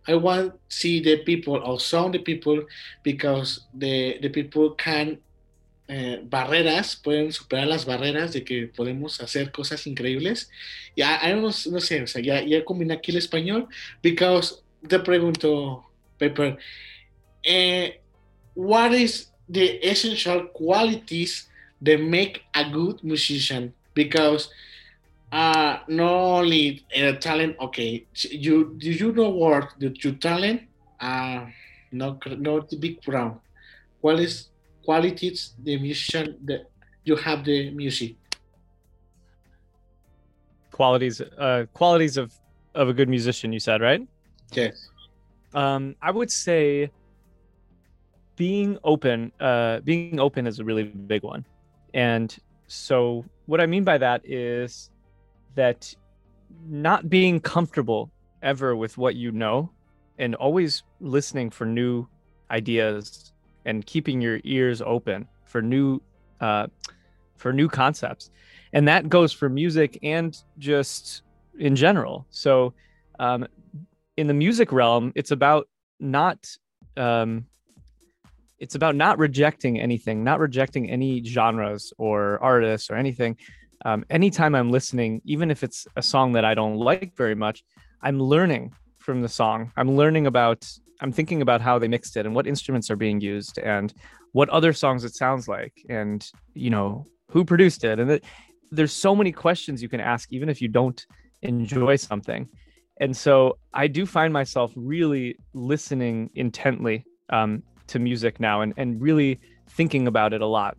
I 0.08 0.16
want 0.16 0.60
see 0.68 1.00
the 1.00 1.18
people 1.24 1.56
or 1.64 1.80
some 1.80 2.12
the 2.12 2.20
people 2.20 2.64
because 3.04 3.62
the, 3.74 4.18
the 4.22 4.30
people 4.30 4.72
can 4.72 5.18
eh, 5.88 6.22
barreras, 6.24 6.96
pueden 6.96 7.32
superar 7.32 7.68
las 7.68 7.86
barreras 7.86 8.34
de 8.34 8.44
que 8.44 8.68
podemos 8.68 9.20
hacer 9.22 9.52
cosas 9.52 9.86
increíbles. 9.88 10.50
I 10.96 11.02
don't 11.30 11.40
know, 11.40 11.72
no 11.72 11.80
sé, 11.80 12.02
o 12.02 12.08
sea, 12.08 12.22
ya, 12.22 12.42
ya 12.42 12.64
aquí 12.92 13.12
el 13.12 13.18
español 13.18 13.68
because 14.02 14.64
te 14.88 15.00
pregunto, 15.00 15.84
Pepper, 16.18 16.58
eh, 17.44 18.00
what 18.56 18.94
is 18.94 19.32
the 19.50 19.80
essential 19.84 20.48
qualities 20.54 21.50
that 21.82 22.00
make 22.00 22.42
a 22.54 22.64
good 22.64 23.04
musician? 23.04 23.74
Because 23.94 24.50
uh, 25.34 25.80
not 25.88 26.14
only 26.14 26.86
uh, 26.96 27.14
talent. 27.14 27.58
Okay, 27.60 28.06
you 28.14 28.76
do 28.78 28.92
you 28.92 29.12
know 29.12 29.30
what 29.30 29.74
the 29.80 29.90
your 30.02 30.14
talent? 30.14 30.62
Uh, 31.00 31.48
not 31.92 32.22
not 32.40 32.70
the 32.70 32.78
big 32.78 33.02
brown. 33.02 33.40
What 34.02 34.20
is 34.20 34.50
qualities 34.84 35.54
the 35.64 35.78
musician 35.80 36.38
that 36.46 36.70
you 37.04 37.16
have 37.16 37.44
the 37.44 37.72
music? 37.72 38.16
Qualities 40.72 41.22
uh 41.22 41.66
qualities 41.74 42.18
of 42.18 42.34
of 42.76 42.90
a 42.90 42.94
good 42.94 43.10
musician, 43.10 43.54
you 43.54 43.60
said, 43.60 43.82
right? 43.82 44.02
Yes. 44.52 44.90
Um, 45.54 45.96
I 46.02 46.12
would 46.12 46.32
say 46.32 46.90
being 48.36 48.78
open, 48.84 49.32
uh, 49.40 49.80
being 49.82 50.20
open 50.20 50.48
is 50.48 50.60
a 50.60 50.64
really 50.64 50.84
big 50.84 51.24
one. 51.24 51.46
And 51.94 52.36
so 52.68 53.24
what 53.46 53.62
I 53.62 53.68
mean 53.68 53.84
by 53.84 53.98
that 54.00 54.22
is 54.28 54.90
that 55.56 55.94
not 56.68 57.10
being 57.10 57.40
comfortable 57.40 58.12
ever 58.42 58.76
with 58.76 58.98
what 58.98 59.16
you 59.16 59.32
know 59.32 59.72
and 60.18 60.36
always 60.36 60.84
listening 61.00 61.50
for 61.50 61.66
new 61.66 62.08
ideas 62.50 63.33
and 63.66 63.86
keeping 63.86 64.22
your 64.22 64.40
ears 64.44 64.82
open 64.82 65.28
for 65.46 65.62
new 65.62 66.02
uh, 66.42 66.68
for 67.38 67.54
new 67.54 67.68
concepts. 67.68 68.30
And 68.74 68.88
that 68.88 69.10
goes 69.10 69.32
for 69.32 69.50
music 69.50 70.00
and 70.04 70.36
just 70.58 71.22
in 71.60 71.76
general. 71.76 72.26
So 72.30 72.74
um, 73.20 73.48
in 74.18 74.28
the 74.28 74.34
music 74.34 74.72
realm 74.72 75.12
it's 75.16 75.32
about 75.32 75.68
not 76.00 76.48
um, 76.98 77.46
it's 78.60 78.76
about 78.76 78.96
not 78.96 79.18
rejecting 79.20 79.80
anything 79.80 80.24
not 80.24 80.40
rejecting 80.40 80.90
any 80.90 81.24
genres 81.24 81.94
or 81.98 82.40
artists 82.42 82.90
or 82.90 82.96
anything. 82.96 83.38
Um, 83.86 84.06
anytime 84.10 84.56
i'm 84.56 84.72
listening 84.72 85.22
even 85.26 85.52
if 85.52 85.62
it's 85.62 85.86
a 85.98 86.02
song 86.02 86.32
that 86.34 86.46
i 86.46 86.54
don't 86.54 86.78
like 86.78 87.18
very 87.18 87.36
much 87.36 87.66
i'm 88.02 88.18
learning 88.18 88.74
from 89.04 89.22
the 89.22 89.30
song. 89.30 89.72
I'm 89.76 89.96
learning 89.96 90.28
about 90.28 90.66
i'm 91.04 91.12
thinking 91.12 91.42
about 91.42 91.62
how 91.62 91.78
they 91.78 91.88
mixed 91.88 92.18
it 92.18 92.26
and 92.26 92.34
what 92.34 92.48
instruments 92.48 92.90
are 92.90 92.96
being 92.96 93.22
used 93.22 93.60
and 93.60 93.94
what 94.32 94.50
other 94.50 94.74
songs 94.74 95.04
it 95.04 95.14
sounds 95.14 95.48
like 95.48 95.74
and 95.90 96.32
you 96.56 96.70
know 96.70 97.06
who 97.34 97.44
produced 97.44 97.84
it. 97.84 98.00
And 98.00 98.12
it, 98.12 98.24
there's 98.72 98.94
so 98.94 99.16
many 99.16 99.32
questions 99.32 99.82
you 99.82 99.90
can 99.90 100.00
ask 100.00 100.32
even 100.32 100.50
if 100.50 100.62
you 100.62 100.68
don't 100.68 101.06
enjoy 101.42 101.96
something. 101.96 102.48
And 103.02 103.18
so 103.18 103.58
i 103.74 103.88
do 103.88 104.06
find 104.06 104.32
myself 104.32 104.72
really 104.76 105.36
listening 105.54 106.30
intently 106.36 107.06
um, 107.30 107.64
to 107.88 107.98
music 107.98 108.40
now 108.40 108.62
and, 108.62 108.74
and 108.78 109.02
really 109.02 109.40
thinking 109.68 110.08
about 110.08 110.32
it 110.32 110.42
a 110.42 110.46
lot 110.46 110.78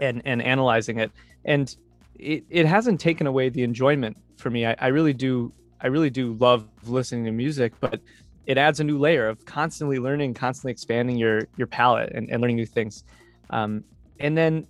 and 0.00 0.20
and 0.24 0.42
analyzing 0.42 0.98
it. 0.98 1.12
And 1.44 1.74
it, 2.16 2.44
it 2.50 2.66
hasn't 2.66 3.00
taken 3.00 3.26
away 3.26 3.48
the 3.48 3.62
enjoyment 3.62 4.16
for 4.36 4.50
me. 4.50 4.66
I, 4.66 4.74
I 4.78 4.88
really 4.88 5.12
do 5.12 5.52
i 5.80 5.88
really 5.88 6.10
do 6.10 6.32
love 6.40 6.66
listening 6.84 7.24
to 7.26 7.30
music 7.30 7.74
but 7.80 8.00
it 8.46 8.58
adds 8.58 8.80
a 8.80 8.84
new 8.84 8.98
layer 8.98 9.28
of 9.28 9.44
constantly 9.44 9.98
learning 9.98 10.34
constantly 10.34 10.72
expanding 10.72 11.16
your 11.16 11.48
your 11.56 11.66
palette 11.66 12.12
and, 12.14 12.30
and 12.30 12.40
learning 12.40 12.56
new 12.56 12.66
things. 12.66 13.04
Um, 13.50 13.84
and 14.20 14.36
then 14.36 14.66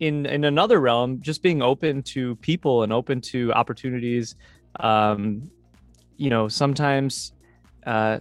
in 0.00 0.26
in 0.26 0.44
another 0.44 0.80
realm 0.80 1.20
just 1.20 1.42
being 1.42 1.62
open 1.62 2.02
to 2.02 2.36
people 2.36 2.82
and 2.82 2.92
open 2.92 3.20
to 3.20 3.52
opportunities 3.52 4.34
um, 4.80 5.50
you 6.16 6.30
know 6.30 6.48
sometimes 6.48 7.32
uh, 7.86 8.18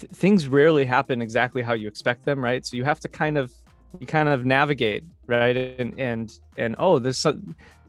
th- 0.00 0.10
things 0.12 0.48
rarely 0.48 0.84
happen 0.84 1.20
exactly 1.20 1.62
how 1.62 1.74
you 1.74 1.86
expect 1.86 2.24
them 2.24 2.42
right? 2.42 2.64
So 2.66 2.76
you 2.76 2.84
have 2.84 3.00
to 3.00 3.08
kind 3.08 3.36
of 3.36 3.52
you 3.98 4.06
kind 4.06 4.28
of 4.28 4.44
navigate 4.46 5.04
right? 5.26 5.56
And 5.56 5.98
and 5.98 6.32
and 6.56 6.74
oh 6.78 6.98
this 6.98 7.26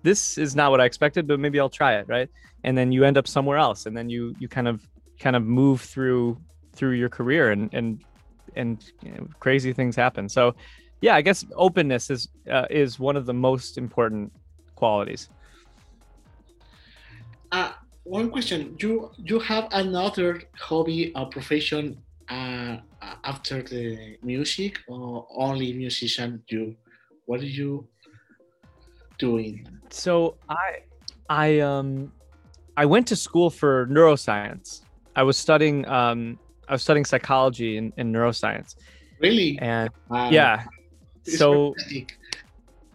this 0.04 0.38
is 0.38 0.56
not 0.56 0.72
what 0.72 0.82
I 0.82 0.86
expected, 0.86 1.28
but 1.28 1.40
maybe 1.40 1.60
I'll 1.60 1.70
try 1.70 1.96
it, 1.96 2.08
right? 2.08 2.30
And 2.64 2.78
then 2.78 2.92
you 2.92 3.04
end 3.04 3.18
up 3.18 3.28
somewhere 3.28 3.58
else, 3.58 3.86
and 3.86 3.96
then 3.96 4.10
you 4.10 4.36
you 4.40 4.48
kind 4.48 4.68
of 4.68 4.86
kind 5.22 5.36
of 5.36 5.44
move 5.44 5.82
through 5.82 6.38
through 6.74 6.92
your 6.92 7.10
career, 7.10 7.52
and 7.52 7.70
and 7.74 8.04
and 8.56 8.84
you 9.02 9.12
know, 9.12 9.28
crazy 9.40 9.72
things 9.74 9.96
happen. 9.96 10.28
So, 10.28 10.56
yeah, 11.02 11.16
I 11.16 11.22
guess 11.22 11.46
openness 11.56 12.10
is 12.10 12.28
uh, 12.50 12.66
is 12.70 13.00
one 13.00 13.16
of 13.16 13.26
the 13.26 13.34
most 13.34 13.78
important 13.78 14.34
qualities. 14.76 15.30
Uh, 17.52 17.72
one 18.04 18.30
question: 18.32 18.76
You 18.80 19.12
you 19.18 19.40
have 19.40 19.68
another 19.72 20.42
hobby 20.58 21.14
or 21.16 21.26
profession 21.28 22.02
uh, 22.30 22.78
after 23.24 23.62
the 23.62 24.18
music, 24.24 24.80
or 24.88 25.28
only 25.38 25.74
musician? 25.74 26.44
You, 26.50 26.76
what 27.26 27.40
are 27.42 27.54
you 27.62 27.88
doing? 29.20 29.68
So 29.90 30.38
I 30.50 30.80
I 31.30 31.60
um 31.60 32.12
I 32.76 32.86
went 32.86 33.08
to 33.08 33.16
school 33.16 33.50
for 33.50 33.88
neuroscience. 33.88 34.82
I 35.16 35.24
was 35.24 35.38
studying 35.38 35.88
um 35.88 36.40
I 36.68 36.74
was 36.74 36.84
studying 36.84 37.06
psychology 37.06 37.78
and, 37.78 37.92
and 37.98 38.14
neuroscience. 38.14 38.76
Really? 39.20 39.60
And 39.62 39.90
yeah. 40.30 40.64
So 41.24 41.74
fantastic. 41.78 42.18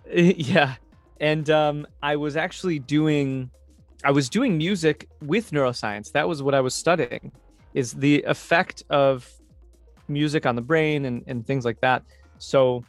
yeah. 0.38 0.74
And 1.20 1.48
um 1.50 1.86
I 2.02 2.16
was 2.16 2.36
actually 2.36 2.78
doing 2.78 3.50
I 4.04 4.10
was 4.10 4.28
doing 4.28 4.56
music 4.56 5.08
with 5.22 5.50
neuroscience. 5.50 6.12
That 6.12 6.28
was 6.28 6.42
what 6.42 6.54
I 6.54 6.60
was 6.60 6.74
studying 6.74 7.32
is 7.74 7.92
the 7.92 8.22
effect 8.22 8.82
of 8.88 9.28
music 10.08 10.46
on 10.46 10.54
the 10.54 10.62
brain 10.62 11.04
and, 11.04 11.24
and 11.26 11.46
things 11.46 11.64
like 11.64 11.80
that. 11.80 12.02
So 12.38 12.84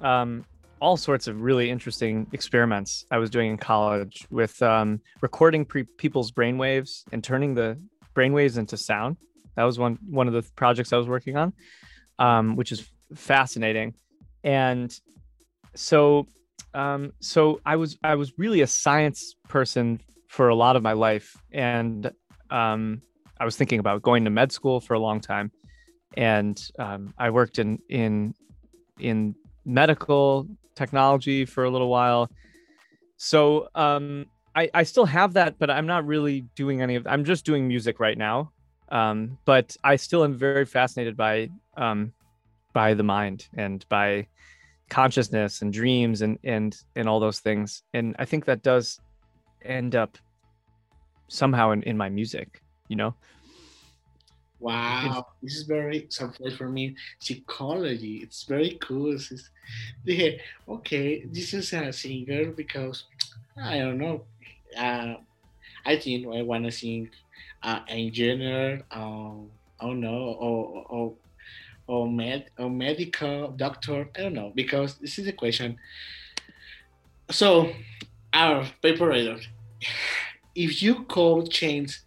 um 0.00 0.44
all 0.80 0.96
sorts 0.96 1.26
of 1.26 1.40
really 1.40 1.70
interesting 1.70 2.26
experiments 2.32 3.04
I 3.10 3.18
was 3.18 3.30
doing 3.30 3.50
in 3.50 3.56
college 3.58 4.26
with 4.30 4.62
um, 4.62 5.00
recording 5.20 5.64
pre- 5.64 5.88
people's 5.96 6.30
brainwaves 6.30 7.02
and 7.12 7.22
turning 7.22 7.54
the 7.54 7.78
brainwaves 8.18 8.58
into 8.58 8.76
sound. 8.76 9.16
That 9.56 9.64
was 9.64 9.78
one 9.78 9.98
one 10.08 10.28
of 10.30 10.34
the 10.34 10.44
projects 10.56 10.92
I 10.92 10.98
was 11.02 11.08
working 11.08 11.36
on, 11.36 11.52
um, 12.18 12.56
which 12.56 12.70
is 12.72 12.80
fascinating. 13.14 13.94
And 14.44 14.90
so, 15.74 16.26
um, 16.74 17.12
so 17.20 17.60
I 17.64 17.76
was 17.76 17.96
I 18.02 18.14
was 18.14 18.32
really 18.38 18.60
a 18.62 18.66
science 18.66 19.34
person 19.48 20.00
for 20.28 20.48
a 20.48 20.54
lot 20.54 20.76
of 20.76 20.82
my 20.82 20.92
life, 20.92 21.36
and 21.52 22.10
um, 22.50 23.02
I 23.40 23.44
was 23.44 23.56
thinking 23.56 23.80
about 23.80 24.02
going 24.02 24.24
to 24.24 24.30
med 24.30 24.52
school 24.52 24.80
for 24.80 24.94
a 24.94 25.00
long 25.00 25.20
time, 25.20 25.50
and 26.16 26.56
um, 26.78 27.14
I 27.18 27.30
worked 27.30 27.58
in 27.58 27.78
in 27.88 28.34
in 28.98 29.34
medical 29.64 30.46
technology 30.74 31.44
for 31.44 31.64
a 31.64 31.70
little 31.70 31.88
while. 31.88 32.30
So 33.16 33.68
um, 33.74 34.26
I, 34.58 34.68
I 34.74 34.82
still 34.82 35.04
have 35.06 35.34
that, 35.34 35.56
but 35.60 35.70
I'm 35.70 35.86
not 35.86 36.04
really 36.04 36.40
doing 36.56 36.82
any 36.82 36.96
of. 36.96 37.06
I'm 37.06 37.24
just 37.24 37.44
doing 37.44 37.68
music 37.68 38.00
right 38.00 38.18
now. 38.18 38.50
Um, 38.88 39.38
but 39.44 39.76
I 39.84 39.94
still 39.94 40.24
am 40.24 40.34
very 40.34 40.64
fascinated 40.64 41.16
by 41.16 41.50
um, 41.76 42.12
by 42.72 42.94
the 42.94 43.04
mind 43.04 43.46
and 43.56 43.86
by 43.88 44.26
consciousness 44.90 45.62
and 45.62 45.72
dreams 45.72 46.22
and 46.22 46.38
and 46.42 46.76
and 46.96 47.08
all 47.08 47.20
those 47.20 47.38
things. 47.38 47.84
And 47.94 48.16
I 48.18 48.24
think 48.24 48.46
that 48.46 48.62
does 48.62 48.98
end 49.64 49.94
up 49.94 50.18
somehow 51.28 51.70
in, 51.70 51.84
in 51.84 51.96
my 51.96 52.08
music. 52.08 52.60
You 52.88 52.96
know. 52.96 53.14
Wow, 54.60 55.24
this 55.40 55.54
is 55.54 55.62
very 55.62 56.08
surprise 56.10 56.56
for 56.56 56.68
me. 56.68 56.96
Psychology, 57.20 58.16
it's 58.24 58.42
very 58.42 58.76
cool. 58.80 59.14
It's, 59.14 59.50
yeah, 60.04 60.30
okay, 60.68 61.24
this 61.26 61.54
is 61.54 61.72
a 61.72 61.92
singer 61.92 62.50
because 62.50 63.04
I 63.62 63.78
don't 63.78 63.98
know. 63.98 64.24
Uh, 64.76 65.14
I 65.84 65.96
think 65.96 66.26
I 66.26 66.42
want 66.42 66.64
to 66.64 66.70
think 66.70 67.10
uh, 67.62 67.80
engineer. 67.88 68.82
Um, 68.90 69.50
I 69.80 69.86
don't 69.86 70.00
know, 70.00 70.36
or 70.38 70.86
or 70.88 71.14
or 71.86 72.10
med 72.10 72.50
or 72.58 72.70
medical 72.70 73.48
doctor. 73.52 74.08
I 74.16 74.22
don't 74.22 74.34
know 74.34 74.52
because 74.54 74.96
this 74.96 75.18
is 75.18 75.26
a 75.26 75.32
question. 75.32 75.78
So, 77.30 77.72
our 78.32 78.64
paper 78.82 79.08
writer, 79.08 79.38
if 80.54 80.82
you 80.82 81.04
could 81.04 81.50
change 81.50 82.00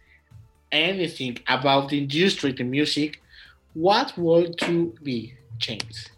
anything 0.70 1.38
about 1.48 1.90
the 1.90 1.98
industry, 1.98 2.52
the 2.52 2.64
music, 2.64 3.20
what 3.74 4.16
would 4.16 4.58
to 4.58 4.94
be 5.02 5.34
changed? 5.58 6.10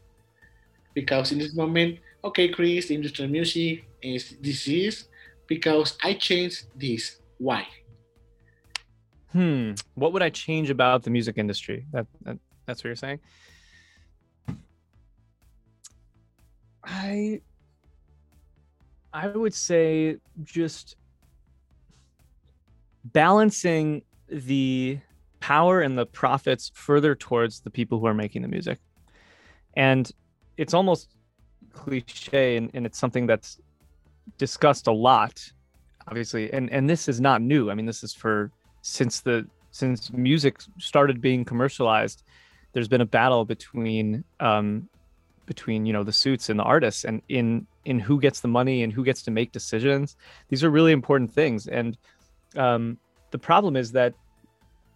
Because 0.94 1.33
in 1.33 1.38
this 1.38 1.54
moment, 1.54 1.98
okay, 2.22 2.48
Chris, 2.48 2.88
the 2.88 2.94
industry 2.94 3.24
of 3.24 3.30
music 3.30 3.85
is 4.02 4.37
is 4.42 5.04
because 5.46 5.96
I 6.02 6.14
changed 6.14 6.66
this. 6.76 7.20
Why? 7.38 7.66
Hmm. 9.33 9.72
What 9.94 10.12
would 10.12 10.22
I 10.22 10.30
change 10.30 10.70
about 10.70 11.02
the 11.02 11.11
music 11.11 11.38
industry? 11.38 11.87
That, 11.92 12.07
that 12.22 12.38
that's 12.66 12.83
what 12.83 12.88
you're 12.88 12.96
saying. 12.96 13.20
I 16.85 17.40
I 19.12 19.28
would 19.28 19.54
say 19.54 20.16
just 20.42 20.96
balancing 23.04 24.02
the 24.28 24.98
power 25.40 25.80
and 25.83 25.98
the 25.98 26.07
profits 26.07 26.70
further 26.74 27.14
towards 27.14 27.61
the 27.61 27.70
people 27.70 28.00
who 28.00 28.07
are 28.07 28.14
making 28.14 28.42
the 28.42 28.48
music. 28.48 28.78
And 29.76 30.11
it's 30.57 30.74
almost 30.74 31.14
cliche 31.72 32.57
and, 32.57 32.70
and 32.72 32.87
it's 32.87 32.98
something 32.98 33.26
that's 33.26 33.59
discussed 34.39 34.87
a 34.87 34.93
lot, 34.93 35.41
obviously. 36.09 36.53
And 36.53 36.71
and 36.71 36.89
this 36.89 37.09
is 37.09 37.21
not 37.21 37.43
new. 37.43 37.71
I 37.71 37.75
mean, 37.75 37.87
this 37.87 38.03
is 38.03 38.13
for 38.13 38.51
since 38.83 39.21
the 39.21 39.47
since 39.71 40.13
music 40.13 40.59
started 40.79 41.21
being 41.21 41.45
commercialized, 41.45 42.23
there's 42.73 42.89
been 42.89 43.01
a 43.01 43.07
battle 43.07 43.45
between 43.45 44.25
um 44.41 44.89
between 45.47 45.85
you 45.85 45.93
know 45.93 46.03
the 46.03 46.13
suits 46.13 46.49
and 46.49 46.59
the 46.59 46.65
artists 46.65 47.05
and 47.05 47.21
in 47.29 47.67
in 47.85 47.99
who 47.99 48.19
gets 48.19 48.41
the 48.41 48.49
money 48.49 48.83
and 48.83 48.93
who 48.93 49.05
gets 49.05 49.23
to 49.23 49.31
make 49.31 49.53
decisions. 49.53 50.17
These 50.49 50.65
are 50.65 50.71
really 50.71 50.93
important 50.93 51.33
things. 51.33 51.67
And 51.67 51.97
um 52.57 52.99
the 53.31 53.39
problem 53.39 53.77
is 53.77 53.93
that 53.93 54.15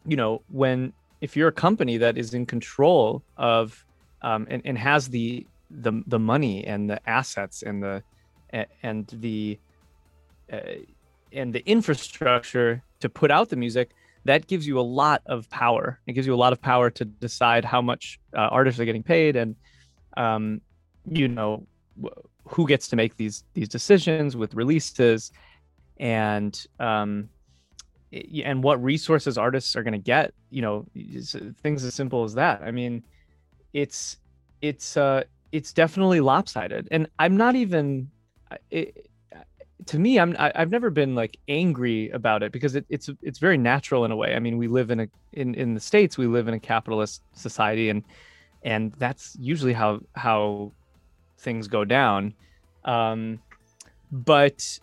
you 0.07 0.17
know 0.17 0.43
when 0.49 0.93
if 1.21 1.37
you're 1.37 1.49
a 1.49 1.53
company 1.53 1.97
that 1.99 2.17
is 2.17 2.35
in 2.35 2.47
control 2.47 3.23
of 3.37 3.85
um, 4.23 4.47
and, 4.51 4.63
and 4.65 4.79
has 4.79 5.09
the 5.09 5.47
the 5.71 6.03
the 6.07 6.19
money 6.19 6.65
and 6.65 6.89
the 6.89 7.01
assets 7.09 7.63
and 7.63 7.83
the 7.83 8.03
and 8.83 9.07
the 9.13 9.59
uh, 10.53 10.61
and 11.33 11.53
the 11.53 11.63
infrastructure 11.69 12.83
to 13.01 13.09
put 13.09 13.31
out 13.31 13.49
the 13.49 13.57
music 13.57 13.91
that 14.25 14.47
gives 14.47 14.67
you 14.67 14.79
a 14.79 14.83
lot 14.83 15.23
of 15.27 15.49
power. 15.51 16.01
It 16.07 16.13
gives 16.13 16.27
you 16.27 16.35
a 16.35 16.37
lot 16.37 16.53
of 16.53 16.61
power 16.61 16.91
to 16.91 17.05
decide 17.05 17.65
how 17.65 17.81
much 17.81 18.19
uh, 18.35 18.41
artists 18.41 18.81
are 18.81 18.85
getting 18.85 19.03
paid 19.03 19.37
and 19.37 19.57
um, 20.17 20.61
you 21.07 21.29
know 21.29 21.67
who 22.45 22.67
gets 22.67 22.89
to 22.89 22.97
make 22.97 23.17
these 23.17 23.45
these 23.55 23.69
decisions 23.69 24.37
with 24.37 24.55
releases 24.55 25.33
and 25.99 26.67
um, 26.81 27.29
and 28.45 28.63
what 28.63 28.83
resources 28.83 29.37
artists 29.37 29.77
are 29.77 29.83
going 29.83 29.93
to 29.93 29.99
get 29.99 30.33
you 30.51 30.63
know 30.63 30.87
things 31.63 31.85
as 31.85 31.95
simple 31.95 32.25
as 32.25 32.35
that. 32.35 32.63
I 32.63 32.71
mean 32.71 33.05
it's 33.73 34.17
it's 34.63 34.97
uh 34.97 35.25
it's 35.53 35.73
definitely 35.73 36.21
lopsided. 36.21 36.89
And 36.91 37.09
i'm 37.19 37.37
not 37.37 37.55
even 37.55 38.11
it, 38.71 39.11
to 39.87 39.99
me 39.99 40.19
i'm 40.19 40.35
I, 40.39 40.53
i've 40.55 40.71
never 40.71 40.91
been 40.91 41.15
like 41.15 41.39
angry 41.49 42.11
about 42.11 42.43
it 42.43 42.53
because 42.53 42.75
it, 42.75 42.85
it's 42.89 43.11
it's 43.23 43.39
very 43.39 43.59
natural 43.59 44.05
in 44.05 44.11
a 44.11 44.17
way 44.17 44.35
i 44.35 44.39
mean 44.39 44.59
we 44.59 44.69
live 44.69 44.91
in 44.91 45.01
a 45.01 45.09
in 45.33 45.55
in 45.55 45.75
the 45.75 45.81
states 45.81 46.19
we 46.19 46.27
live 46.27 46.49
in 46.49 46.55
a 46.55 46.61
capitalist 46.61 47.23
society 47.33 47.89
and 47.89 48.03
and 48.63 48.93
that's 48.99 49.37
usually 49.41 49.73
how 49.73 50.01
how 50.15 50.73
things 51.39 51.69
go 51.69 51.85
down 51.85 52.35
um 52.85 53.39
but 54.11 54.79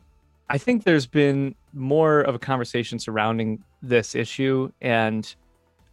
i 0.49 0.57
think 0.57 0.83
there's 0.83 1.07
been 1.07 1.55
more 1.75 2.21
of 2.21 2.33
a 2.33 2.39
conversation 2.39 2.97
surrounding 2.97 3.63
this 3.81 4.15
issue, 4.15 4.71
and 4.81 5.35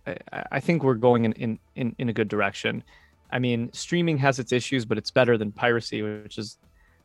I, 0.06 0.16
I 0.52 0.60
think 0.60 0.82
we're 0.82 0.94
going 0.94 1.24
in, 1.24 1.32
in, 1.32 1.58
in, 1.74 1.94
in 1.98 2.08
a 2.08 2.12
good 2.12 2.28
direction. 2.28 2.82
I 3.30 3.38
mean, 3.38 3.70
streaming 3.72 4.18
has 4.18 4.38
its 4.38 4.52
issues, 4.52 4.84
but 4.84 4.98
it's 4.98 5.10
better 5.10 5.36
than 5.36 5.52
piracy, 5.52 6.02
which 6.02 6.38
is 6.38 6.58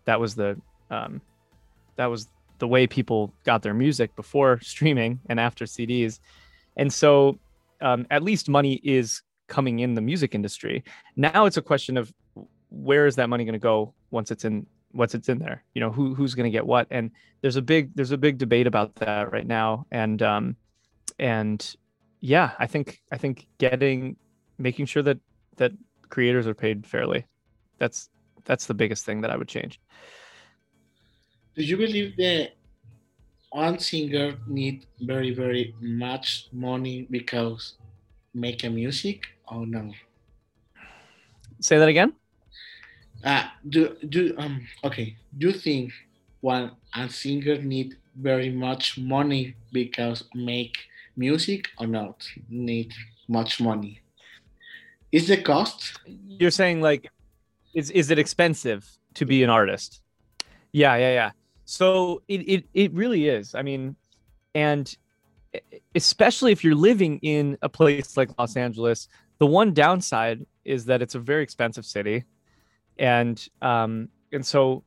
that 0.07 0.19
was 0.19 0.33
the 0.33 0.59
um, 0.89 1.21
that 1.97 2.07
was 2.07 2.29
the 2.59 2.67
way 2.67 2.87
people 2.87 3.31
got 3.43 3.61
their 3.61 3.73
music 3.73 4.15
before 4.15 4.59
streaming 4.63 5.19
and 5.29 5.39
after 5.39 5.65
CDs, 5.65 6.19
and 6.77 6.91
so 6.91 7.37
um, 7.81 8.07
at 8.09 8.23
least 8.23 8.49
money 8.49 8.81
is 8.83 9.21
coming 9.47 9.79
in 9.79 9.93
the 9.93 10.01
music 10.01 10.33
industry. 10.33 10.83
Now 11.15 11.45
it's 11.45 11.57
a 11.57 11.61
question 11.61 11.97
of 11.97 12.11
where 12.69 13.05
is 13.05 13.15
that 13.17 13.29
money 13.29 13.45
going 13.45 13.53
to 13.53 13.59
go 13.59 13.93
once 14.09 14.31
it's 14.31 14.45
in 14.45 14.65
what's 14.93 15.13
it's 15.13 15.29
in 15.29 15.37
there? 15.39 15.63
You 15.75 15.81
know 15.81 15.91
who 15.91 16.15
who's 16.15 16.33
going 16.33 16.45
to 16.45 16.57
get 16.57 16.65
what? 16.65 16.87
And 16.89 17.11
there's 17.41 17.57
a 17.57 17.61
big 17.61 17.91
there's 17.95 18.11
a 18.11 18.17
big 18.17 18.37
debate 18.37 18.65
about 18.65 18.95
that 18.95 19.31
right 19.31 19.45
now. 19.45 19.85
And 19.91 20.21
um 20.21 20.55
and 21.19 21.75
yeah 22.19 22.51
i 22.57 22.65
think 22.65 23.01
i 23.11 23.17
think 23.17 23.47
getting 23.59 24.15
making 24.57 24.85
sure 24.85 25.03
that 25.03 25.19
that 25.57 25.71
creators 26.09 26.47
are 26.47 26.53
paid 26.53 26.85
fairly. 26.85 27.25
That's 27.77 28.09
that's 28.47 28.65
the 28.65 28.73
biggest 28.73 29.05
thing 29.05 29.21
that 29.21 29.31
i 29.31 29.37
would 29.37 29.47
change 29.47 29.79
do 31.55 31.63
you 31.63 31.77
believe 31.77 32.15
that 32.17 32.51
one 33.51 33.79
singer 33.79 34.35
need 34.47 34.85
very 35.01 35.33
very 35.33 35.73
much 35.81 36.47
money 36.51 37.07
because 37.09 37.75
make 38.33 38.63
a 38.63 38.69
music 38.69 39.25
or 39.47 39.65
no? 39.65 39.91
Say 41.59 41.77
that 41.77 41.89
again. 41.89 42.13
Uh, 43.23 43.45
do 43.67 43.97
do 44.07 44.35
um 44.37 44.61
okay. 44.83 45.17
Do 45.37 45.47
you 45.47 45.53
think 45.53 45.91
one 46.41 46.71
a 46.93 47.09
singer 47.09 47.57
need 47.61 47.97
very 48.15 48.51
much 48.51 48.97
money 48.97 49.55
because 49.71 50.23
make 50.35 50.77
music 51.15 51.67
or 51.79 51.87
not 51.87 52.27
need 52.49 52.93
much 53.27 53.59
money? 53.59 54.01
Is 55.11 55.27
the 55.27 55.37
cost? 55.37 55.97
You're 56.05 56.51
saying 56.51 56.81
like, 56.81 57.09
is 57.77 57.91
is 57.91 58.09
it 58.09 58.17
expensive 58.17 58.89
to 59.13 59.23
be 59.25 59.43
an 59.43 59.51
artist? 59.51 60.01
Yeah, 60.71 60.95
yeah, 60.95 61.13
yeah. 61.13 61.31
So 61.65 62.23
it 62.27 62.41
it 62.53 62.65
it 62.73 62.91
really 62.93 63.27
is. 63.27 63.53
I 63.53 63.61
mean, 63.61 63.95
and 64.55 64.85
especially 65.93 66.51
if 66.51 66.63
you're 66.63 66.81
living 66.89 67.19
in 67.21 67.55
a 67.61 67.69
place 67.69 68.17
like 68.17 68.29
Los 68.39 68.57
Angeles, 68.57 69.07
the 69.37 69.45
one 69.45 69.75
downside 69.75 70.43
is 70.65 70.85
that 70.85 71.03
it's 71.03 71.13
a 71.13 71.19
very 71.19 71.43
expensive 71.43 71.85
city, 71.85 72.23
and 72.97 73.47
um 73.61 74.09
and 74.33 74.43
so 74.43 74.83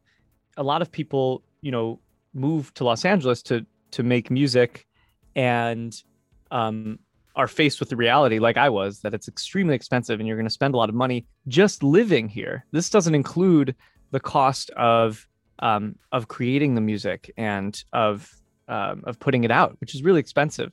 a 0.57 0.63
lot 0.65 0.83
of 0.83 0.91
people, 0.91 1.43
you 1.63 1.71
know, 1.71 2.01
move 2.35 2.75
to 2.75 2.83
Los 2.83 3.05
Angeles 3.05 3.41
to 3.45 3.65
to 3.93 4.03
make 4.03 4.33
music, 4.33 4.89
and 5.37 6.03
um 6.51 6.99
are 7.37 7.49
faced 7.49 7.81
with 7.81 7.89
the 7.89 7.97
reality, 7.97 8.39
like 8.39 8.57
I 8.57 8.69
was, 8.69 9.01
that 9.01 9.15
it's 9.15 9.29
extremely 9.29 9.75
expensive 9.75 10.19
and 10.19 10.27
you're 10.27 10.37
going 10.37 10.47
to 10.47 10.51
spend 10.51 10.75
a 10.75 10.77
lot 10.77 10.89
of 10.89 10.95
money 10.95 11.27
just 11.49 11.83
living 11.83 12.29
here. 12.29 12.65
This 12.73 12.91
doesn't 12.91 13.15
include 13.15 13.75
the 14.11 14.21
cost 14.21 14.71
of 14.71 15.27
um, 15.61 15.97
of 16.11 16.29
creating 16.29 16.75
the 16.75 16.81
music 16.81 17.31
and 17.37 17.83
of 17.93 18.35
um, 18.69 19.03
of 19.05 19.19
putting 19.19 19.45
it 19.45 19.51
out, 19.51 19.77
which 19.81 19.95
is 19.95 20.03
really 20.03 20.21
expensive. 20.21 20.73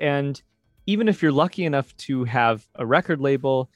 And 0.00 0.40
even 0.86 1.08
if 1.08 1.22
you're 1.22 1.32
lucky 1.32 1.64
enough 1.64 1.96
to 1.96 2.24
have 2.24 2.66
a 2.74 2.86
record 2.86 3.20
label, 3.20 3.70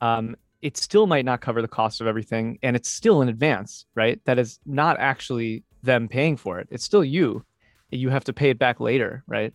um, 0.00 0.36
it 0.62 0.76
still 0.76 1.06
might 1.06 1.24
not 1.24 1.40
cover 1.40 1.62
the 1.62 1.68
cost 1.68 2.00
of 2.00 2.06
everything, 2.06 2.58
and 2.62 2.76
it's 2.76 2.90
still 2.90 3.22
in 3.22 3.28
advance, 3.28 3.86
right? 3.94 4.20
That 4.26 4.38
is 4.38 4.58
not 4.66 4.98
actually 4.98 5.64
them 5.82 6.08
paying 6.08 6.36
for 6.36 6.58
it. 6.60 6.68
It's 6.70 6.84
still 6.84 7.04
you. 7.04 7.44
You 7.90 8.10
have 8.10 8.24
to 8.24 8.32
pay 8.32 8.50
it 8.50 8.58
back 8.58 8.78
later, 8.80 9.24
right? 9.26 9.52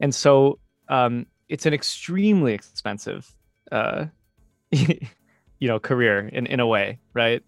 And 0.00 0.14
so 0.14 0.60
um, 0.88 1.26
it's 1.48 1.66
an 1.66 1.74
extremely 1.74 2.54
expensive, 2.54 3.30
uh, 3.70 4.06
you 4.70 4.98
know, 5.60 5.78
career 5.78 6.28
in 6.28 6.46
in 6.46 6.60
a 6.60 6.66
way, 6.66 6.98
right? 7.14 7.42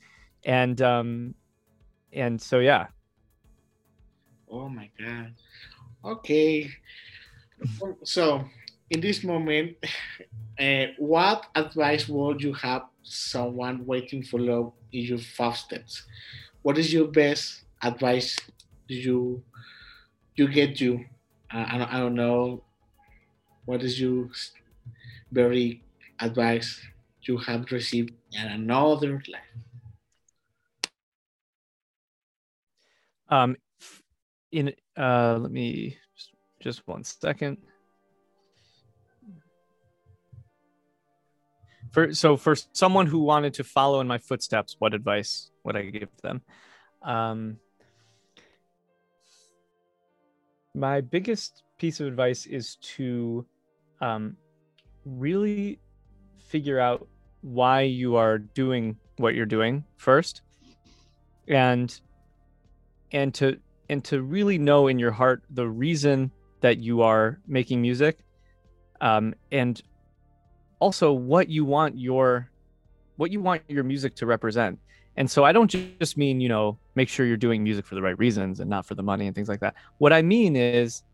And 0.44 0.80
um, 0.82 1.34
and 2.12 2.40
so 2.40 2.58
yeah. 2.58 2.88
Oh 4.48 4.68
my 4.68 4.90
god. 4.98 5.34
Okay. 6.04 6.70
So 8.04 8.44
in 8.90 9.00
this 9.00 9.24
moment, 9.24 9.76
uh, 10.58 10.86
what 10.98 11.46
advice 11.54 12.08
would 12.08 12.42
you 12.42 12.52
have 12.54 12.82
someone 13.02 13.84
waiting 13.86 14.22
for 14.22 14.38
love 14.38 14.72
in 14.92 15.02
your 15.04 15.18
five 15.18 15.56
steps? 15.56 16.04
What 16.62 16.78
is 16.78 16.92
your 16.92 17.08
best 17.08 17.64
advice 17.82 18.36
you 18.88 19.42
you 20.36 20.48
get 20.48 20.80
you? 20.80 21.04
Uh, 21.52 21.66
I, 21.68 21.78
don't, 21.78 21.94
I 21.94 21.98
don't 21.98 22.14
know. 22.14 22.62
What 23.66 23.82
is 23.82 24.00
your 24.00 24.28
very 25.32 25.82
advice 26.20 26.80
you 27.22 27.36
have 27.38 27.70
received 27.72 28.12
in 28.32 28.46
another 28.46 29.20
life? 29.28 29.42
Um, 33.28 33.56
in 34.52 34.72
uh, 34.96 35.38
let 35.40 35.50
me 35.50 35.98
just, 36.16 36.30
just 36.60 36.88
one 36.88 37.02
second. 37.02 37.58
For 41.90 42.14
so 42.14 42.36
for 42.36 42.54
someone 42.72 43.06
who 43.06 43.18
wanted 43.18 43.54
to 43.54 43.64
follow 43.64 44.00
in 44.00 44.06
my 44.06 44.18
footsteps, 44.18 44.76
what 44.78 44.94
advice 44.94 45.50
would 45.64 45.76
I 45.76 45.82
give 45.90 46.10
them? 46.22 46.42
Um, 47.02 47.58
my 50.72 51.00
biggest 51.00 51.64
piece 51.78 51.98
of 51.98 52.06
advice 52.06 52.46
is 52.46 52.76
to 52.96 53.44
um, 54.00 54.36
really 55.04 55.78
figure 56.38 56.78
out 56.78 57.06
why 57.42 57.82
you 57.82 58.16
are 58.16 58.38
doing 58.38 58.96
what 59.18 59.34
you're 59.34 59.46
doing 59.46 59.84
first. 59.96 60.42
And 61.48 61.98
and 63.12 63.32
to 63.34 63.58
and 63.88 64.02
to 64.04 64.22
really 64.22 64.58
know 64.58 64.88
in 64.88 64.98
your 64.98 65.12
heart 65.12 65.42
the 65.50 65.68
reason 65.68 66.30
that 66.60 66.78
you 66.78 67.02
are 67.02 67.38
making 67.46 67.80
music 67.80 68.18
um, 69.00 69.34
and 69.52 69.80
also 70.80 71.12
what 71.12 71.48
you 71.48 71.64
want 71.64 71.96
your 71.96 72.50
what 73.16 73.30
you 73.30 73.40
want 73.40 73.62
your 73.68 73.84
music 73.84 74.14
to 74.16 74.26
represent. 74.26 74.78
And 75.18 75.30
so 75.30 75.44
i 75.44 75.52
don't 75.52 75.68
just 75.68 76.16
mean 76.16 76.40
you 76.40 76.48
know 76.48 76.78
make 76.94 77.08
sure 77.08 77.26
you're 77.26 77.36
doing 77.36 77.62
music 77.62 77.86
for 77.86 77.94
the 77.94 78.02
right 78.02 78.18
reasons 78.18 78.60
and 78.60 78.68
not 78.68 78.84
for 78.84 78.94
the 78.94 79.02
money 79.02 79.26
and 79.26 79.34
things 79.34 79.48
like 79.48 79.60
that. 79.60 79.74
What 79.98 80.12
i 80.12 80.20
mean 80.20 80.56
is 80.56 81.04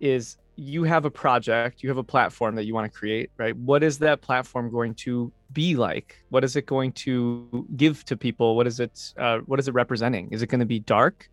is 0.00 0.36
you 0.56 0.84
have 0.84 1.04
a 1.04 1.10
project 1.10 1.82
you 1.82 1.88
have 1.88 1.98
a 1.98 2.04
platform 2.04 2.54
that 2.54 2.64
you 2.64 2.74
want 2.74 2.90
to 2.90 2.98
create 2.98 3.30
right? 3.36 3.56
What 3.56 3.82
is 3.82 3.98
that 3.98 4.20
platform 4.20 4.70
going 4.70 4.94
to 4.96 5.32
be 5.52 5.76
like? 5.76 6.22
What 6.28 6.44
is 6.44 6.56
it 6.56 6.66
going 6.66 6.92
to 6.92 7.66
give 7.76 8.04
to 8.04 8.16
people? 8.16 8.56
What 8.56 8.66
is 8.66 8.80
it 8.80 9.14
uh, 9.16 9.38
what 9.46 9.58
is 9.58 9.68
it 9.68 9.74
representing? 9.74 10.28
Is 10.30 10.42
it 10.42 10.48
going 10.48 10.60
to 10.60 10.66
be 10.66 10.80
dark? 10.80 11.28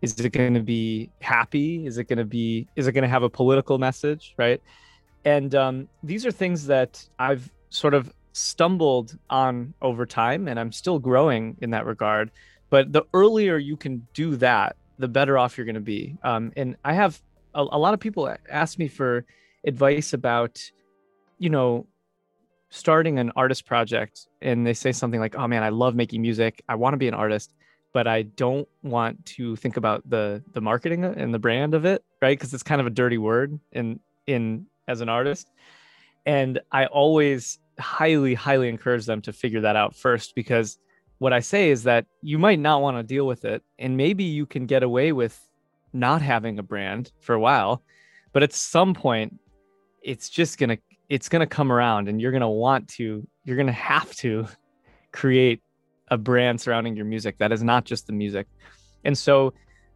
Is 0.00 0.18
it 0.18 0.30
going 0.30 0.54
to 0.54 0.62
be 0.62 1.10
happy? 1.20 1.86
Is 1.86 1.98
it 1.98 2.04
going 2.04 2.18
to 2.18 2.24
be 2.24 2.68
is 2.76 2.86
it 2.86 2.92
going 2.92 3.02
to 3.02 3.08
have 3.08 3.22
a 3.22 3.30
political 3.30 3.78
message 3.78 4.34
right? 4.36 4.62
And 5.24 5.54
um, 5.54 5.88
these 6.02 6.24
are 6.24 6.30
things 6.30 6.66
that 6.66 7.06
i've 7.18 7.50
sort 7.70 7.94
of 7.94 8.12
stumbled 8.32 9.18
on 9.28 9.74
over 9.82 10.06
time 10.06 10.46
and 10.46 10.60
i'm 10.60 10.70
still 10.72 10.98
growing 10.98 11.56
in 11.60 11.70
that 11.70 11.86
regard. 11.86 12.30
But 12.70 12.92
the 12.92 13.02
earlier 13.12 13.56
you 13.58 13.76
can 13.76 14.06
do 14.14 14.36
that 14.36 14.76
the 14.98 15.08
better 15.08 15.38
off 15.38 15.56
you're 15.56 15.64
going 15.64 15.74
to 15.76 15.80
be. 15.80 16.16
Um, 16.22 16.52
and 16.56 16.76
i 16.84 16.92
have 16.92 17.20
a, 17.58 17.62
a 17.72 17.78
lot 17.78 17.92
of 17.92 18.00
people 18.00 18.34
ask 18.48 18.78
me 18.78 18.88
for 18.88 19.26
advice 19.66 20.12
about 20.12 20.62
you 21.38 21.50
know 21.50 21.86
starting 22.70 23.18
an 23.18 23.32
artist 23.34 23.66
project 23.66 24.26
and 24.40 24.66
they 24.66 24.74
say 24.74 24.92
something 24.92 25.20
like, 25.20 25.34
"Oh 25.36 25.46
man, 25.48 25.62
I 25.62 25.70
love 25.70 25.94
making 25.94 26.22
music. 26.22 26.62
I 26.68 26.76
want 26.76 26.94
to 26.94 26.98
be 26.98 27.08
an 27.08 27.14
artist, 27.14 27.54
but 27.92 28.06
I 28.06 28.22
don't 28.22 28.68
want 28.82 29.26
to 29.36 29.56
think 29.56 29.76
about 29.76 30.08
the 30.08 30.42
the 30.52 30.60
marketing 30.60 31.04
and 31.04 31.34
the 31.34 31.38
brand 31.38 31.74
of 31.74 31.84
it, 31.84 32.02
right? 32.22 32.38
Because 32.38 32.54
it's 32.54 32.62
kind 32.62 32.80
of 32.80 32.86
a 32.86 32.90
dirty 32.90 33.18
word 33.18 33.58
in 33.72 34.00
in 34.26 34.66
as 34.86 35.00
an 35.00 35.08
artist." 35.08 35.50
And 36.24 36.60
I 36.72 36.86
always 36.86 37.58
highly 37.80 38.34
highly 38.34 38.68
encourage 38.68 39.06
them 39.06 39.20
to 39.22 39.32
figure 39.32 39.62
that 39.62 39.76
out 39.76 39.96
first 39.96 40.34
because 40.34 40.78
what 41.18 41.32
I 41.32 41.40
say 41.40 41.70
is 41.70 41.82
that 41.82 42.06
you 42.22 42.38
might 42.38 42.60
not 42.60 42.80
want 42.80 42.96
to 42.96 43.02
deal 43.02 43.26
with 43.26 43.44
it 43.44 43.62
and 43.78 43.96
maybe 43.96 44.24
you 44.24 44.46
can 44.46 44.66
get 44.66 44.82
away 44.84 45.10
with 45.12 45.47
not 45.92 46.22
having 46.22 46.58
a 46.58 46.62
brand 46.62 47.12
for 47.20 47.34
a 47.34 47.40
while, 47.40 47.82
but 48.32 48.42
at 48.42 48.52
some 48.52 48.94
point 48.94 49.38
it's 50.02 50.28
just 50.28 50.58
to 50.70 50.78
it's 51.08 51.28
to 51.40 51.46
come 51.46 51.72
around 51.72 52.08
and 52.08 52.20
you're 52.20 52.32
to 52.42 52.48
want 52.48 52.88
to 52.88 53.26
you're 53.44 53.56
to 53.66 53.72
have 53.72 54.14
to 54.16 54.46
create 55.12 55.62
a 56.10 56.18
brand 56.18 56.60
surrounding 56.60 56.96
your 56.96 57.04
music 57.04 57.36
that 57.38 57.52
is 57.52 57.62
not 57.62 57.84
just 57.84 58.06
the 58.06 58.12
music. 58.12 58.46
And 59.04 59.16
so 59.16 59.54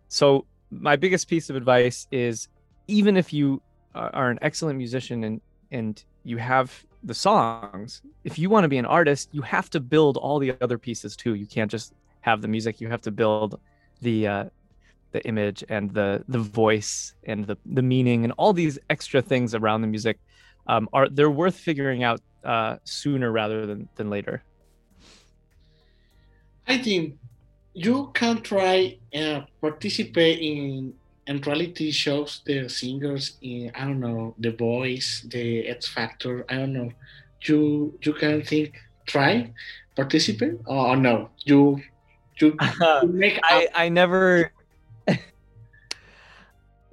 so 0.08 0.46
my 0.70 0.96
biggest 0.96 1.28
piece 1.28 1.50
of 1.50 1.56
advice 1.56 2.06
is 2.10 2.48
even 2.88 3.16
if 3.16 3.32
you 3.32 3.62
are 3.94 4.30
an 4.30 4.38
excellent 4.42 4.78
musician 4.78 5.24
and 5.24 5.40
and 5.70 6.04
you 6.24 6.38
have 6.38 6.84
the 7.04 7.14
songs 7.14 8.00
if 8.24 8.38
you 8.38 8.48
want 8.48 8.64
to 8.64 8.68
be 8.68 8.78
an 8.78 8.86
artist 8.86 9.28
you 9.32 9.42
have 9.42 9.68
to 9.68 9.80
build 9.80 10.16
all 10.16 10.38
the 10.38 10.54
other 10.60 10.78
pieces 10.78 11.16
too. 11.16 11.34
You 11.34 11.46
can't 11.46 11.70
just 11.70 11.94
have 12.20 12.40
the 12.40 12.48
music 12.48 12.80
you 12.80 12.88
have 12.88 13.02
to 13.02 13.10
build 13.10 13.60
the 14.00 14.26
uh, 14.26 14.44
the 15.12 15.24
image 15.26 15.64
and 15.68 15.92
the 15.92 16.24
the 16.28 16.38
voice 16.38 17.14
and 17.24 17.46
the 17.46 17.56
the 17.66 17.82
meaning 17.82 18.24
and 18.24 18.32
all 18.36 18.52
these 18.52 18.78
extra 18.90 19.22
things 19.22 19.54
around 19.54 19.82
the 19.82 19.86
music 19.86 20.18
um, 20.66 20.88
are 20.92 21.08
they're 21.08 21.30
worth 21.30 21.56
figuring 21.56 22.02
out 22.02 22.20
uh, 22.44 22.76
sooner 22.84 23.30
rather 23.30 23.66
than, 23.66 23.88
than 23.96 24.10
later. 24.10 24.42
I 26.66 26.78
think 26.78 27.18
you 27.74 28.10
can 28.14 28.42
try 28.42 28.98
uh, 29.14 29.42
participate 29.60 30.38
in 30.40 30.94
in 31.26 31.40
reality 31.40 31.90
shows 31.90 32.42
the 32.44 32.68
singers 32.68 33.38
in 33.42 33.70
I 33.74 33.84
don't 33.84 34.00
know 34.00 34.34
the 34.38 34.50
voice 34.50 35.24
the 35.28 35.68
X 35.68 35.88
Factor 35.88 36.44
I 36.48 36.56
don't 36.56 36.72
know. 36.72 36.90
You 37.42 37.98
you 38.02 38.12
can 38.12 38.42
think 38.42 38.74
try 39.06 39.52
participate? 39.96 40.58
Or 40.66 40.96
no. 40.96 41.30
You 41.44 41.82
you, 42.40 42.56
you 43.02 43.08
make 43.08 43.38
I, 43.42 43.68
I 43.74 43.88
never 43.88 44.52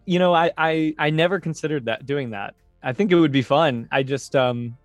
you 0.09 0.19
know 0.19 0.33
I, 0.33 0.51
I 0.57 0.95
I 0.97 1.09
never 1.09 1.39
considered 1.39 1.85
that 1.85 2.05
doing 2.05 2.31
that 2.31 2.55
I 2.81 2.93
think 2.93 3.11
it 3.11 3.15
would 3.15 3.31
be 3.31 3.41
fun. 3.41 3.87
I 3.91 4.03
just, 4.03 4.35
um, 4.35 4.77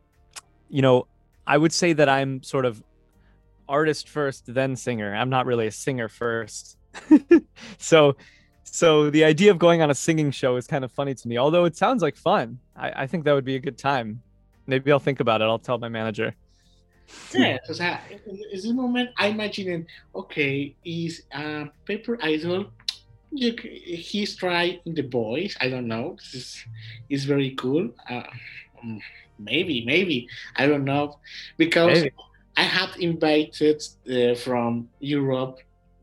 you 0.69 0.83
know, 0.83 1.07
I 1.47 1.57
would 1.57 1.73
say 1.73 1.93
that 1.93 2.09
I'm 2.09 2.43
sort 2.43 2.65
of 2.65 2.83
artist 3.69 4.09
first, 4.09 4.53
then 4.53 4.77
singer. 4.77 5.15
I'm 5.15 5.31
not 5.31 5.47
really 5.47 5.67
a 5.67 5.71
singer 5.71 6.09
first. 6.09 6.77
so, 7.79 8.17
so 8.65 9.11
the 9.11 9.25
idea 9.25 9.51
of 9.51 9.59
going 9.59 9.83
on 9.83 9.91
a 9.91 9.95
singing 9.95 10.31
show 10.31 10.57
is 10.57 10.67
kind 10.67 10.85
of 10.85 10.93
funny 10.93 11.15
to 11.15 11.29
me. 11.29 11.39
Although 11.39 11.65
it 11.65 11.77
sounds 11.77 12.03
like 12.03 12.17
fun, 12.17 12.59
I, 12.77 13.03
I 13.03 13.07
think 13.07 13.25
that 13.25 13.33
would 13.33 13.45
be 13.45 13.57
a 13.57 13.61
good 13.61 13.79
time. 13.79 14.23
Maybe 14.67 14.91
I'll 14.91 14.99
think 14.99 15.21
about 15.21 15.41
it. 15.41 15.45
I'll 15.45 15.59
tell 15.59 15.79
my 15.79 15.89
manager. 15.89 16.35
Yeah, 17.35 17.59
o 17.69 17.75
sea, 17.75 18.01
en 18.11 18.39
ese 18.51 18.73
momento 18.73 19.13
I 19.19 19.27
imagine, 19.27 19.87
okay, 20.15 20.75
is 20.87 21.25
uh, 21.33 21.67
Paper 21.85 22.19
Idol, 22.23 22.71
you, 23.35 23.55
he's 23.59 24.37
trying 24.37 24.81
in 24.85 24.95
the 24.95 25.03
voice. 25.03 25.57
I 25.61 25.69
don't 25.69 25.89
know. 25.89 26.17
This 26.19 26.35
is, 26.35 26.65
is 27.09 27.25
very 27.25 27.51
cool. 27.53 27.91
Uh, 28.09 28.23
um, 28.83 29.01
maybe, 29.39 29.85
maybe 29.85 30.29
I 30.57 30.67
don't 30.67 30.85
know, 30.85 31.19
because 31.57 32.03
maybe. 32.03 32.15
I 32.57 32.63
have 32.63 32.97
invited 32.99 33.83
uh, 34.11 34.35
from 34.35 34.89
Europe. 35.01 35.59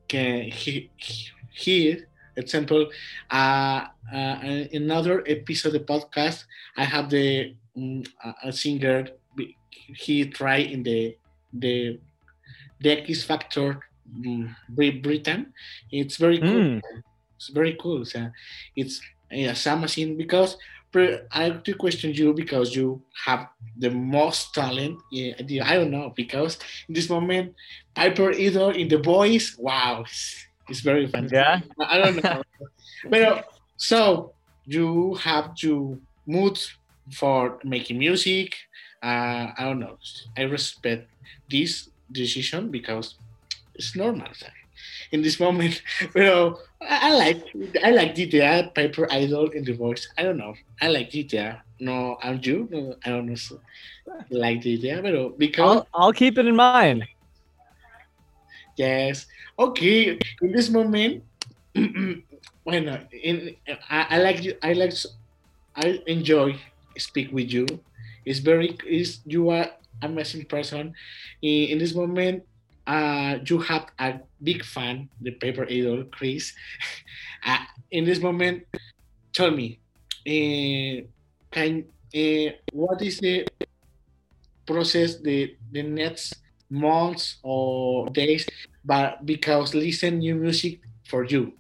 Can 0.08 0.44
he, 0.44 0.92
he 1.52 1.98
example, 2.36 2.90
uh, 3.30 3.86
uh, 4.14 4.66
another 4.74 5.24
episode 5.28 5.76
of 5.76 5.86
the 5.86 5.94
podcast, 5.94 6.46
I 6.78 6.84
have 6.84 7.10
the 7.10 7.56
um, 7.76 8.04
a 8.44 8.52
singer. 8.52 9.08
He 9.96 10.26
tried 10.26 10.72
in 10.72 10.84
the 10.84 11.18
the 11.54 12.00
the 12.80 12.92
X 12.92 13.24
Factor 13.24 13.80
um, 14.26 14.56
Britain. 14.70 15.54
It's 15.92 16.18
very 16.18 16.40
cool. 16.40 16.80
Mm. 16.80 16.82
It's 17.42 17.50
very 17.50 17.76
cool. 17.82 18.06
So 18.06 18.30
it's 18.76 19.02
yeah, 19.32 19.54
some 19.54 19.82
machine 19.82 20.16
because 20.16 20.58
I 20.94 21.44
have 21.44 21.64
to 21.64 21.74
question 21.74 22.14
you 22.14 22.34
because 22.34 22.76
you 22.76 23.02
have 23.26 23.48
the 23.78 23.90
most 23.90 24.54
talent. 24.54 25.00
Yeah, 25.12 25.34
I 25.66 25.76
don't 25.76 25.90
know 25.90 26.14
because 26.16 26.60
in 26.88 26.94
this 26.94 27.10
moment, 27.10 27.56
Paper 27.96 28.32
Idol 28.32 28.70
in 28.70 28.90
the 28.90 29.00
voice, 29.00 29.58
wow, 29.58 30.02
it's 30.06 30.46
it's 30.70 30.82
very 30.82 31.08
fun. 31.08 31.30
Yeah. 31.32 31.62
I 31.80 31.98
don't 31.98 32.24
know. 32.24 32.44
but 33.10 33.48
so 33.78 34.34
you 34.66 35.16
have 35.16 35.56
to 35.66 36.00
mood 36.28 36.60
for 37.14 37.58
making 37.64 37.98
music. 37.98 38.56
Uh, 39.02 39.50
I 39.58 39.64
don't 39.64 39.80
know. 39.80 39.98
I 40.38 40.44
respect 40.44 41.10
this 41.50 41.90
decision 42.12 42.70
because 42.70 43.16
it's 43.74 43.96
normal. 43.96 44.30
In 45.12 45.22
this 45.22 45.40
moment, 45.40 45.82
you 46.16 46.24
know, 46.24 46.60
I, 46.82 47.10
I 47.10 47.16
like 47.16 47.44
I 47.84 47.92
like 47.92 48.16
DTA 48.16 48.74
Paper 48.74 49.08
Idol 49.12 49.50
in 49.50 49.64
the 49.64 49.74
voice. 49.74 50.08
I 50.18 50.24
don't 50.24 50.38
know. 50.38 50.56
I 50.82 50.88
like 50.88 51.12
DTA. 51.12 51.62
No, 51.80 52.18
I'm 52.22 52.40
you. 52.44 52.68
No, 52.72 52.96
I 53.04 53.10
don't 53.10 53.28
know. 53.28 53.36
So, 53.36 53.60
like 54.30 54.62
DTA, 54.62 55.02
but 55.02 55.38
because 55.38 55.86
I'll, 55.94 56.08
I'll 56.08 56.14
keep 56.14 56.38
it 56.38 56.46
in 56.46 56.56
mind. 56.56 57.06
Yes. 58.78 59.26
Okay. 59.60 60.18
In 60.42 60.52
this 60.52 60.70
moment, 60.70 61.24
bueno, 62.66 63.00
in, 63.12 63.56
I, 63.90 64.06
I 64.10 64.18
like 64.20 64.44
you. 64.44 64.56
I 64.62 64.74
like. 64.74 64.94
I 65.76 66.02
enjoy 66.08 66.60
speak 66.98 67.32
with 67.32 67.52
you. 67.52 67.66
It's 68.26 68.40
very. 68.40 68.78
Is 68.88 69.20
you 69.26 69.50
are 69.50 69.70
amazing 70.02 70.46
person. 70.46 70.94
In, 71.42 71.70
in 71.70 71.78
this 71.78 71.96
moment, 71.96 72.44
uh, 72.92 73.40
you 73.46 73.60
have 73.60 73.88
a 74.00 74.20
big 74.44 74.66
fan, 74.66 75.08
the 75.22 75.32
paper 75.32 75.64
idol, 75.64 76.04
Chris. 76.12 76.52
uh, 77.46 77.64
in 77.90 78.04
this 78.04 78.20
moment, 78.20 78.68
tell 79.32 79.52
me, 79.52 79.80
uh, 80.28 81.08
can 81.52 81.86
uh, 82.12 82.52
what 82.74 83.02
is 83.02 83.20
the 83.20 83.48
process 84.68 85.24
the 85.24 85.56
the 85.72 85.84
next 85.84 86.36
months 86.70 87.40
or 87.44 88.08
days 88.12 88.48
but 88.84 89.26
because 89.26 89.74
listen 89.74 90.20
new 90.20 90.36
music 90.36 90.80
for 91.08 91.24
you. 91.24 91.54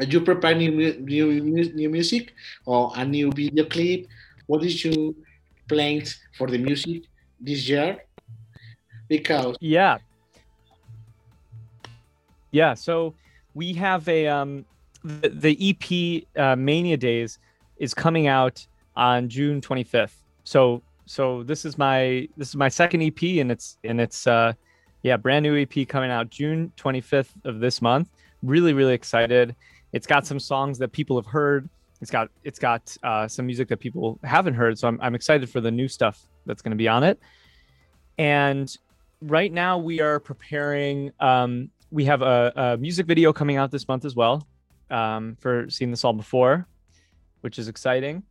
You 0.00 0.20
prepare 0.20 0.54
new, 0.54 0.70
new, 1.00 1.40
new 1.40 1.88
music 1.88 2.34
or 2.66 2.92
a 2.94 3.04
new 3.04 3.32
video 3.32 3.64
clip? 3.64 4.06
What 4.46 4.62
is 4.62 4.84
your 4.84 5.14
plans 5.68 6.20
for 6.36 6.46
the 6.48 6.58
music 6.58 7.04
this 7.40 7.66
year? 7.68 8.04
Because 9.08 9.56
yeah 9.60 9.96
yeah 12.56 12.74
so 12.74 13.14
we 13.54 13.72
have 13.72 14.08
a 14.08 14.26
um 14.26 14.64
the, 15.04 15.28
the 15.28 15.52
ep 15.70 15.86
uh, 16.36 16.56
mania 16.56 16.96
days 16.96 17.38
is 17.78 17.92
coming 17.94 18.26
out 18.26 18.66
on 18.96 19.28
june 19.28 19.60
25th 19.60 20.16
so 20.44 20.82
so 21.06 21.42
this 21.44 21.64
is 21.64 21.78
my 21.78 22.28
this 22.36 22.48
is 22.48 22.56
my 22.56 22.68
second 22.68 23.02
ep 23.02 23.22
and 23.22 23.52
it's 23.52 23.78
and 23.84 24.00
it's 24.00 24.26
uh 24.26 24.52
yeah, 25.06 25.16
brand 25.16 25.44
new 25.44 25.56
EP 25.56 25.86
coming 25.86 26.10
out 26.10 26.30
June 26.30 26.72
25th 26.76 27.30
of 27.44 27.60
this 27.60 27.80
month. 27.80 28.08
Really, 28.42 28.72
really 28.72 28.92
excited. 28.92 29.54
It's 29.92 30.06
got 30.06 30.26
some 30.26 30.40
songs 30.40 30.78
that 30.78 30.90
people 30.90 31.16
have 31.16 31.26
heard. 31.26 31.68
It's 32.00 32.10
got 32.10 32.28
it's 32.42 32.58
got 32.58 32.96
uh, 33.04 33.28
some 33.28 33.46
music 33.46 33.68
that 33.68 33.76
people 33.76 34.18
haven't 34.24 34.54
heard. 34.54 34.76
So 34.80 34.88
I'm 34.88 34.98
I'm 35.00 35.14
excited 35.14 35.48
for 35.48 35.60
the 35.60 35.70
new 35.70 35.86
stuff 35.86 36.20
that's 36.44 36.60
going 36.60 36.72
to 36.72 36.76
be 36.76 36.88
on 36.88 37.04
it. 37.04 37.20
And 38.18 38.76
right 39.22 39.52
now 39.52 39.78
we 39.78 40.00
are 40.00 40.18
preparing. 40.18 41.12
Um, 41.20 41.70
we 41.90 42.04
have 42.04 42.22
a, 42.22 42.52
a 42.56 42.76
music 42.76 43.06
video 43.06 43.32
coming 43.32 43.56
out 43.56 43.70
this 43.70 43.86
month 43.86 44.04
as 44.04 44.14
well 44.14 44.46
um, 44.90 45.36
for 45.40 45.68
seeing 45.70 45.90
this 45.90 46.04
all 46.04 46.12
before, 46.12 46.66
which 47.40 47.58
is 47.58 47.68
exciting. 47.68 48.22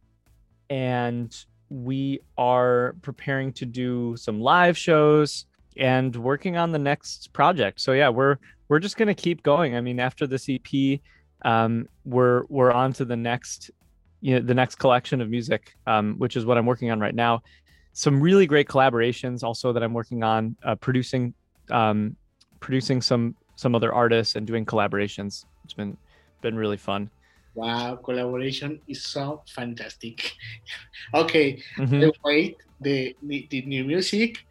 And 0.70 1.36
we 1.70 2.20
are 2.38 2.96
preparing 3.02 3.54
to 3.54 3.66
do 3.66 4.16
some 4.18 4.40
live 4.40 4.78
shows 4.78 5.46
and 5.78 6.16
working 6.16 6.58
on 6.58 6.72
the 6.72 6.80
next 6.80 7.34
project. 7.34 7.82
So 7.82 7.92
yeah, 7.92 8.10
we're 8.10 8.38
we're 8.68 8.80
just 8.80 8.98
gonna 8.98 9.16
keep 9.16 9.44
going. 9.44 9.76
I 9.76 9.82
mean, 9.82 10.00
after 10.00 10.28
this 10.28 10.48
EP, 10.50 11.00
um, 11.44 11.88
we're 12.04 12.44
we're 12.50 12.72
on 12.72 12.94
to 12.94 13.06
the 13.06 13.16
next, 13.16 13.72
you 14.22 14.36
know, 14.36 14.46
the 14.46 14.54
next 14.54 14.76
collection 14.76 15.22
of 15.22 15.30
music, 15.30 15.76
um, 15.86 16.16
which 16.18 16.36
is 16.36 16.46
what 16.46 16.58
I'm 16.58 16.66
working 16.66 16.92
on 16.92 17.00
right 17.00 17.16
now. 17.16 17.42
Some 17.94 18.22
really 18.22 18.46
great 18.46 18.68
collaborations 18.68 19.44
also 19.44 19.72
that 19.74 19.84
I'm 19.84 19.94
working 19.94 20.24
on, 20.24 20.58
uh, 20.64 20.76
producing, 20.76 21.34
um, 21.70 22.16
producing 22.60 23.02
some 23.02 23.36
some 23.56 23.76
other 23.76 23.94
artists 23.94 24.36
and 24.36 24.46
doing 24.46 24.66
collaborations. 24.66 25.46
It's 25.64 25.74
been 25.74 25.98
been 26.42 26.58
really 26.58 26.78
fun. 26.78 27.10
Wow, 27.54 27.96
collaboration 27.96 28.82
is 28.88 29.04
so 29.04 29.42
fantastic. 29.48 30.34
okay, 31.14 31.62
mm-hmm. 31.78 32.10
wait 32.24 32.58
the, 32.82 33.16
the 33.24 33.48
the 33.50 33.62
new 33.62 33.86
music 33.86 34.44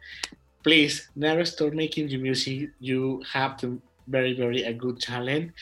please 0.65 1.09
never 1.15 1.45
stop 1.45 1.73
making 1.73 2.09
your 2.09 2.19
music. 2.19 2.71
You 2.79 3.21
have 3.31 3.55
to 3.57 3.79
very, 4.07 4.33
very 4.33 4.63
a 4.63 4.73
good 4.73 4.99
talent. 4.99 5.53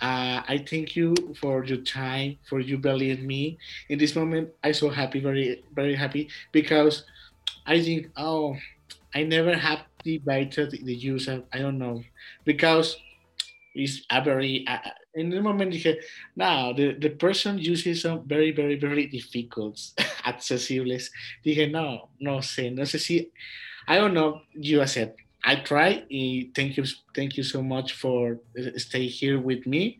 Uh, 0.00 0.46
I 0.46 0.64
thank 0.70 0.94
you 0.94 1.14
for 1.40 1.64
your 1.64 1.78
time, 1.78 2.38
for 2.48 2.60
you 2.60 2.78
believe 2.78 3.20
me. 3.20 3.58
In 3.88 3.98
this 3.98 4.14
moment, 4.14 4.50
I'm 4.62 4.74
so 4.74 4.90
happy, 4.90 5.18
very, 5.18 5.64
very 5.74 5.96
happy 5.96 6.28
because 6.52 7.02
I 7.66 7.82
think, 7.82 8.10
oh, 8.16 8.56
I 9.12 9.24
never 9.24 9.56
have 9.56 9.80
debated 10.04 10.70
the 10.70 10.94
user. 10.94 11.42
I 11.52 11.58
don't 11.58 11.78
know 11.78 12.02
because 12.44 12.96
it's 13.74 14.02
a 14.10 14.22
very 14.22 14.64
uh, 14.68 14.78
in 15.14 15.30
the 15.30 15.40
moment 15.40 15.72
dije, 15.72 15.96
no, 16.36 16.72
the, 16.76 16.94
the 16.94 17.10
person 17.10 17.58
uses 17.58 18.02
some 18.02 18.26
very, 18.26 18.50
very, 18.50 18.76
very 18.76 19.06
difficult 19.06 19.76
accessibles. 20.26 21.10
Dije, 21.44 21.70
no, 21.70 22.10
no 22.20 22.38
sé, 22.38 22.72
no 22.72 22.82
sé 22.82 23.00
si 23.00 23.30
I 23.86 23.96
don't 23.96 24.14
know. 24.14 24.40
You 24.52 24.86
said 24.86 25.14
I 25.44 25.56
try. 25.56 26.04
Thank 26.54 26.76
you, 26.76 26.84
thank 27.14 27.36
you 27.36 27.42
so 27.42 27.62
much 27.62 27.92
for 27.92 28.38
uh, 28.58 28.78
stay 28.78 29.06
here 29.06 29.38
with 29.38 29.66
me. 29.66 29.98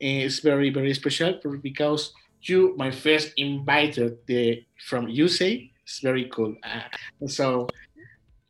It's 0.00 0.40
very 0.40 0.70
very 0.70 0.92
special 0.94 1.40
because 1.62 2.12
you 2.42 2.74
my 2.76 2.90
first 2.90 3.32
invited 3.36 4.18
the 4.26 4.64
from 4.86 5.08
USA. 5.08 5.70
It's 5.84 6.00
very 6.00 6.28
cool. 6.30 6.54
Uh, 6.62 7.26
so 7.26 7.68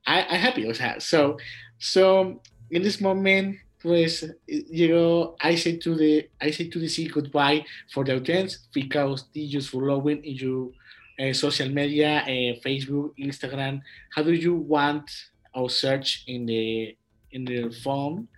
I 0.07 0.27
I 0.31 0.37
happy 0.37 0.67
with 0.67 0.79
that. 0.79 1.03
So 1.03 1.39
so 1.79 2.41
in 2.71 2.83
this 2.83 3.01
moment 3.01 3.59
pues 3.83 4.25
you 4.47 4.89
know 4.89 5.35
I 5.41 5.57
say 5.57 5.77
to 5.79 5.95
the 5.95 6.29
I 6.41 6.51
say 6.51 6.69
to 6.69 6.79
the 6.79 6.89
sea 6.89 7.09
goodbye 7.09 7.65
for 7.93 8.05
the 8.05 8.17
audience 8.17 8.69
because 8.73 9.25
they 9.35 9.47
just 9.47 9.71
following 9.71 10.23
you 10.25 10.73
uh, 11.21 11.33
social 11.33 11.69
media, 11.69 12.23
uh, 12.25 12.59
Facebook, 12.65 13.13
Instagram. 13.19 13.83
How 14.15 14.23
do 14.23 14.33
you 14.33 14.55
want 14.55 15.11
or 15.55 15.69
search 15.69 16.25
in 16.27 16.47
the 16.47 16.97
in 17.31 17.45
the 17.45 17.71
phone? 17.83 18.29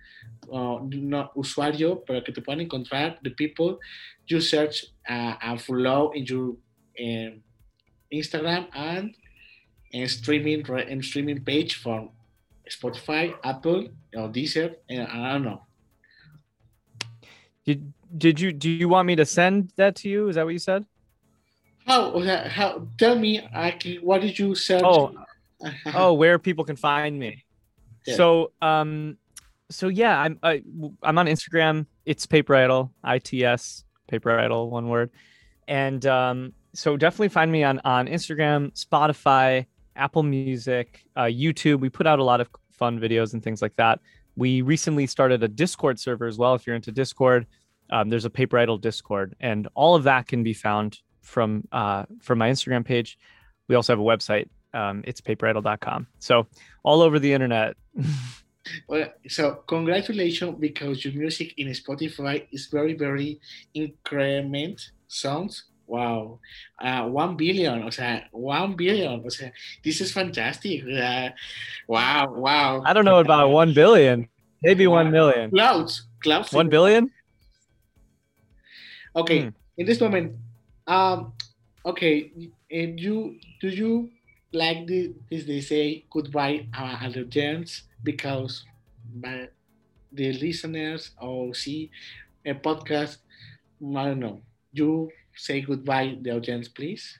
Uh, 0.51 0.79
no, 0.83 1.31
usuario 1.35 2.05
para 2.05 2.21
que 2.21 2.33
te 2.33 2.41
puedan 2.41 2.61
encontrar 2.61 3.17
the 3.23 3.31
people 3.31 3.79
you 4.27 4.41
search 4.41 4.85
uh, 5.09 5.35
and 5.41 5.61
follow 5.61 6.11
in 6.11 6.25
your 6.25 6.55
um, 6.99 7.41
Instagram 8.13 8.67
and, 8.73 9.15
and 9.95 10.11
streaming 10.11 10.69
and 10.69 11.03
streaming 11.03 11.41
page 11.41 11.75
from 11.75 12.09
Spotify, 12.69 13.33
Apple, 13.43 13.87
or 14.15 14.27
Deezer, 14.29 14.75
and 14.89 15.07
I 15.07 15.33
don't 15.33 15.43
know. 15.43 15.61
Did 17.65 17.93
did 18.15 18.39
you 18.39 18.51
do 18.51 18.69
you 18.69 18.89
want 18.89 19.07
me 19.07 19.15
to 19.15 19.25
send 19.25 19.71
that 19.77 19.95
to 19.97 20.09
you? 20.09 20.27
Is 20.27 20.35
that 20.35 20.45
what 20.45 20.53
you 20.53 20.59
said? 20.59 20.85
How? 21.87 22.19
How? 22.47 22.87
Tell 22.97 23.15
me, 23.15 23.47
what 24.01 24.21
did 24.21 24.37
you 24.37 24.53
search? 24.53 24.83
Oh, 24.83 25.15
oh, 25.93 26.13
where 26.13 26.37
people 26.39 26.65
can 26.65 26.75
find 26.75 27.17
me. 27.17 27.45
Yeah. 28.05 28.15
So, 28.15 28.51
um, 28.61 29.17
so 29.69 29.87
yeah, 29.87 30.19
I'm 30.19 30.39
I, 30.43 30.55
am 30.55 30.97
i 31.01 31.09
am 31.09 31.17
on 31.17 31.27
Instagram. 31.27 31.85
It's 32.05 32.25
Paper 32.25 32.55
Idol, 32.55 32.91
I 33.03 33.19
T 33.19 33.45
S 33.45 33.85
Paper 34.07 34.37
Idol, 34.37 34.69
one 34.69 34.89
word. 34.89 35.09
And 35.67 36.05
um, 36.05 36.53
so 36.73 36.97
definitely 36.97 37.29
find 37.29 37.51
me 37.51 37.63
on 37.63 37.79
on 37.85 38.07
Instagram, 38.07 38.73
Spotify, 38.73 39.65
Apple 39.95 40.23
Music, 40.23 41.05
uh, 41.15 41.23
YouTube. 41.23 41.79
We 41.79 41.89
put 41.89 42.07
out 42.07 42.19
a 42.19 42.23
lot 42.23 42.41
of 42.41 42.49
fun 42.71 42.99
videos 42.99 43.33
and 43.33 43.43
things 43.43 43.61
like 43.61 43.75
that. 43.75 43.99
We 44.35 44.61
recently 44.61 45.07
started 45.07 45.43
a 45.43 45.47
Discord 45.47 45.99
server 45.99 46.25
as 46.25 46.37
well. 46.37 46.55
If 46.55 46.67
you're 46.67 46.75
into 46.75 46.91
Discord, 46.91 47.47
um, 47.89 48.09
there's 48.09 48.25
a 48.25 48.29
Paper 48.29 48.57
Idol 48.57 48.77
Discord, 48.77 49.35
and 49.39 49.67
all 49.75 49.95
of 49.95 50.03
that 50.03 50.27
can 50.27 50.43
be 50.43 50.53
found 50.53 50.99
from 51.21 51.67
uh, 51.71 52.05
from 52.21 52.39
my 52.39 52.49
Instagram 52.49 52.83
page. 52.83 53.17
We 53.67 53.75
also 53.75 53.93
have 53.93 53.99
a 53.99 54.03
website. 54.03 54.49
Um, 54.73 55.03
it's 55.05 55.21
paperidol.com. 55.21 56.07
So 56.19 56.47
all 56.83 57.01
over 57.01 57.19
the 57.19 57.31
internet. 57.31 57.75
well, 58.87 59.07
so 59.27 59.63
congratulations 59.67 60.57
because 60.59 61.05
your 61.05 61.13
music 61.13 61.53
in 61.57 61.67
Spotify 61.69 62.45
is 62.51 62.67
very 62.67 62.93
very 62.93 63.39
increment 63.73 64.91
sounds. 65.07 65.65
Wow, 65.87 66.39
uh, 66.81 67.05
one 67.05 67.37
billion, 67.37 67.83
o 67.83 67.89
sea, 67.91 68.25
one 68.31 68.73
billion, 68.75 69.21
o 69.23 69.29
sea, 69.29 69.51
this 69.83 70.01
is 70.01 70.11
fantastic. 70.11 70.81
Uh, 70.81 71.29
wow, 71.87 72.33
wow. 72.33 72.81
I 72.83 72.93
don't 72.93 73.05
know 73.05 73.19
about 73.19 73.49
one 73.49 73.73
billion, 73.73 74.27
maybe 74.63 74.87
one 74.87 75.11
million. 75.11 75.51
Clouds, 75.51 76.07
clouds. 76.23 76.51
One 76.51 76.69
billion. 76.69 77.11
Okay, 79.15 79.41
hmm. 79.43 79.49
in 79.77 79.85
this 79.85 80.01
moment, 80.01 80.33
um, 80.87 81.33
okay, 81.85 82.31
and 82.71 82.99
you 82.99 83.37
do 83.61 83.69
you 83.69 84.09
like 84.51 84.87
the 84.87 85.13
this 85.29 85.45
they 85.45 85.61
say 85.61 86.05
goodbye 86.09 86.65
uh, 86.73 86.97
allergens 86.97 87.83
because 88.03 88.65
by 89.21 89.49
the 90.11 90.33
listeners 90.33 91.11
or 91.21 91.53
see 91.53 91.91
a 92.45 92.53
podcast, 92.53 93.17
I 93.81 94.05
don't 94.05 94.19
know. 94.19 94.41
You 94.71 95.11
say 95.35 95.61
goodbye, 95.61 96.17
the 96.21 96.31
audience, 96.35 96.67
please. 96.67 97.17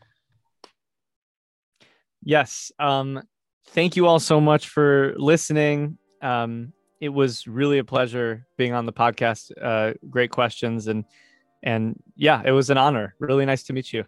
Yes. 2.23 2.71
Um, 2.79 3.21
thank 3.67 3.95
you 3.95 4.07
all 4.07 4.19
so 4.19 4.41
much 4.41 4.67
for 4.67 5.13
listening. 5.17 5.97
Um, 6.21 6.73
it 6.99 7.09
was 7.09 7.45
really 7.45 7.77
a 7.77 7.83
pleasure 7.83 8.47
being 8.57 8.73
on 8.73 8.85
the 8.85 8.93
podcast. 8.93 9.51
Uh, 9.61 9.93
great 10.09 10.31
questions 10.31 10.87
and 10.87 11.05
and 11.63 11.99
yeah, 12.15 12.41
it 12.45 12.51
was 12.51 12.69
an 12.69 12.77
honor. 12.77 13.15
Really 13.19 13.45
nice 13.45 13.63
to 13.63 13.73
meet 13.73 13.91
you. 13.91 14.05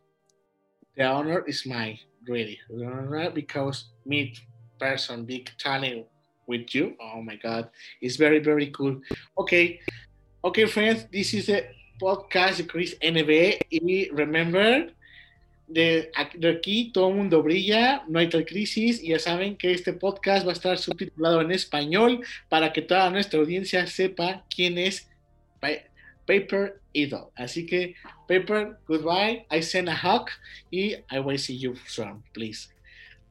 The 0.96 1.06
honor 1.06 1.44
is 1.48 1.66
mine, 1.66 1.98
really, 2.28 2.60
because 3.34 3.86
meet 4.06 4.40
person, 4.80 5.26
big 5.26 5.50
talent 5.58 6.06
with 6.48 6.74
you. 6.74 6.96
Oh 7.02 7.22
my 7.22 7.36
God, 7.36 7.70
it's 8.02 8.16
very 8.16 8.40
very 8.40 8.68
cool. 8.68 9.02
Okay, 9.38 9.80
okay, 10.44 10.66
friends, 10.66 11.06
this 11.12 11.34
is 11.34 11.48
the 11.48 11.66
podcast 12.00 12.60
de 12.60 12.68
Chris 12.68 12.98
NB 13.02 13.60
y 13.70 14.10
remember 14.10 14.94
de, 15.68 16.12
de, 16.36 16.50
aquí 16.50 16.92
todo 16.94 17.10
el 17.10 17.16
mundo 17.16 17.44
brilla, 17.44 18.04
no 18.08 18.20
hay 18.20 18.30
tal 18.30 18.46
crisis 18.46 19.04
y 19.04 19.10
ya 19.10 19.20
saben 19.20 19.58
que 19.58 19.74
este 19.74 19.94
podcast 19.94 20.46
va 20.46 20.52
a 20.52 20.54
estar 20.54 20.78
subtitulado 20.78 21.42
en 21.42 21.52
español 21.52 22.24
para 22.48 22.72
que 22.72 22.82
toda 22.82 23.10
nuestra 23.10 23.40
audiencia 23.40 23.86
sepa 23.88 24.46
quién 24.50 24.78
es 24.78 25.10
Paper 26.28 26.80
Idol. 26.94 27.32
Así 27.36 27.66
que, 27.66 27.96
Paper, 28.28 28.78
goodbye. 28.88 29.46
I 29.50 29.62
send 29.62 29.90
a 29.90 29.96
hug 29.96 30.30
y 30.72 30.96
I 31.10 31.20
will 31.20 31.38
see 31.38 31.56
you 31.56 31.76
soon, 31.88 32.24
please. 32.34 32.70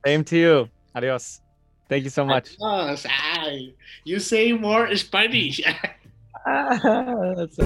Same 0.04 0.24
to 0.24 0.36
you. 0.36 0.70
Adios. 0.94 1.40
Thank 1.88 2.04
you 2.04 2.10
so 2.10 2.24
much. 2.24 2.56
Adios. 2.60 3.06
Ay, 3.06 3.74
you 4.04 4.18
say 4.18 4.52
more 4.52 4.94
Spanish. 4.96 5.60
That's 6.46 7.58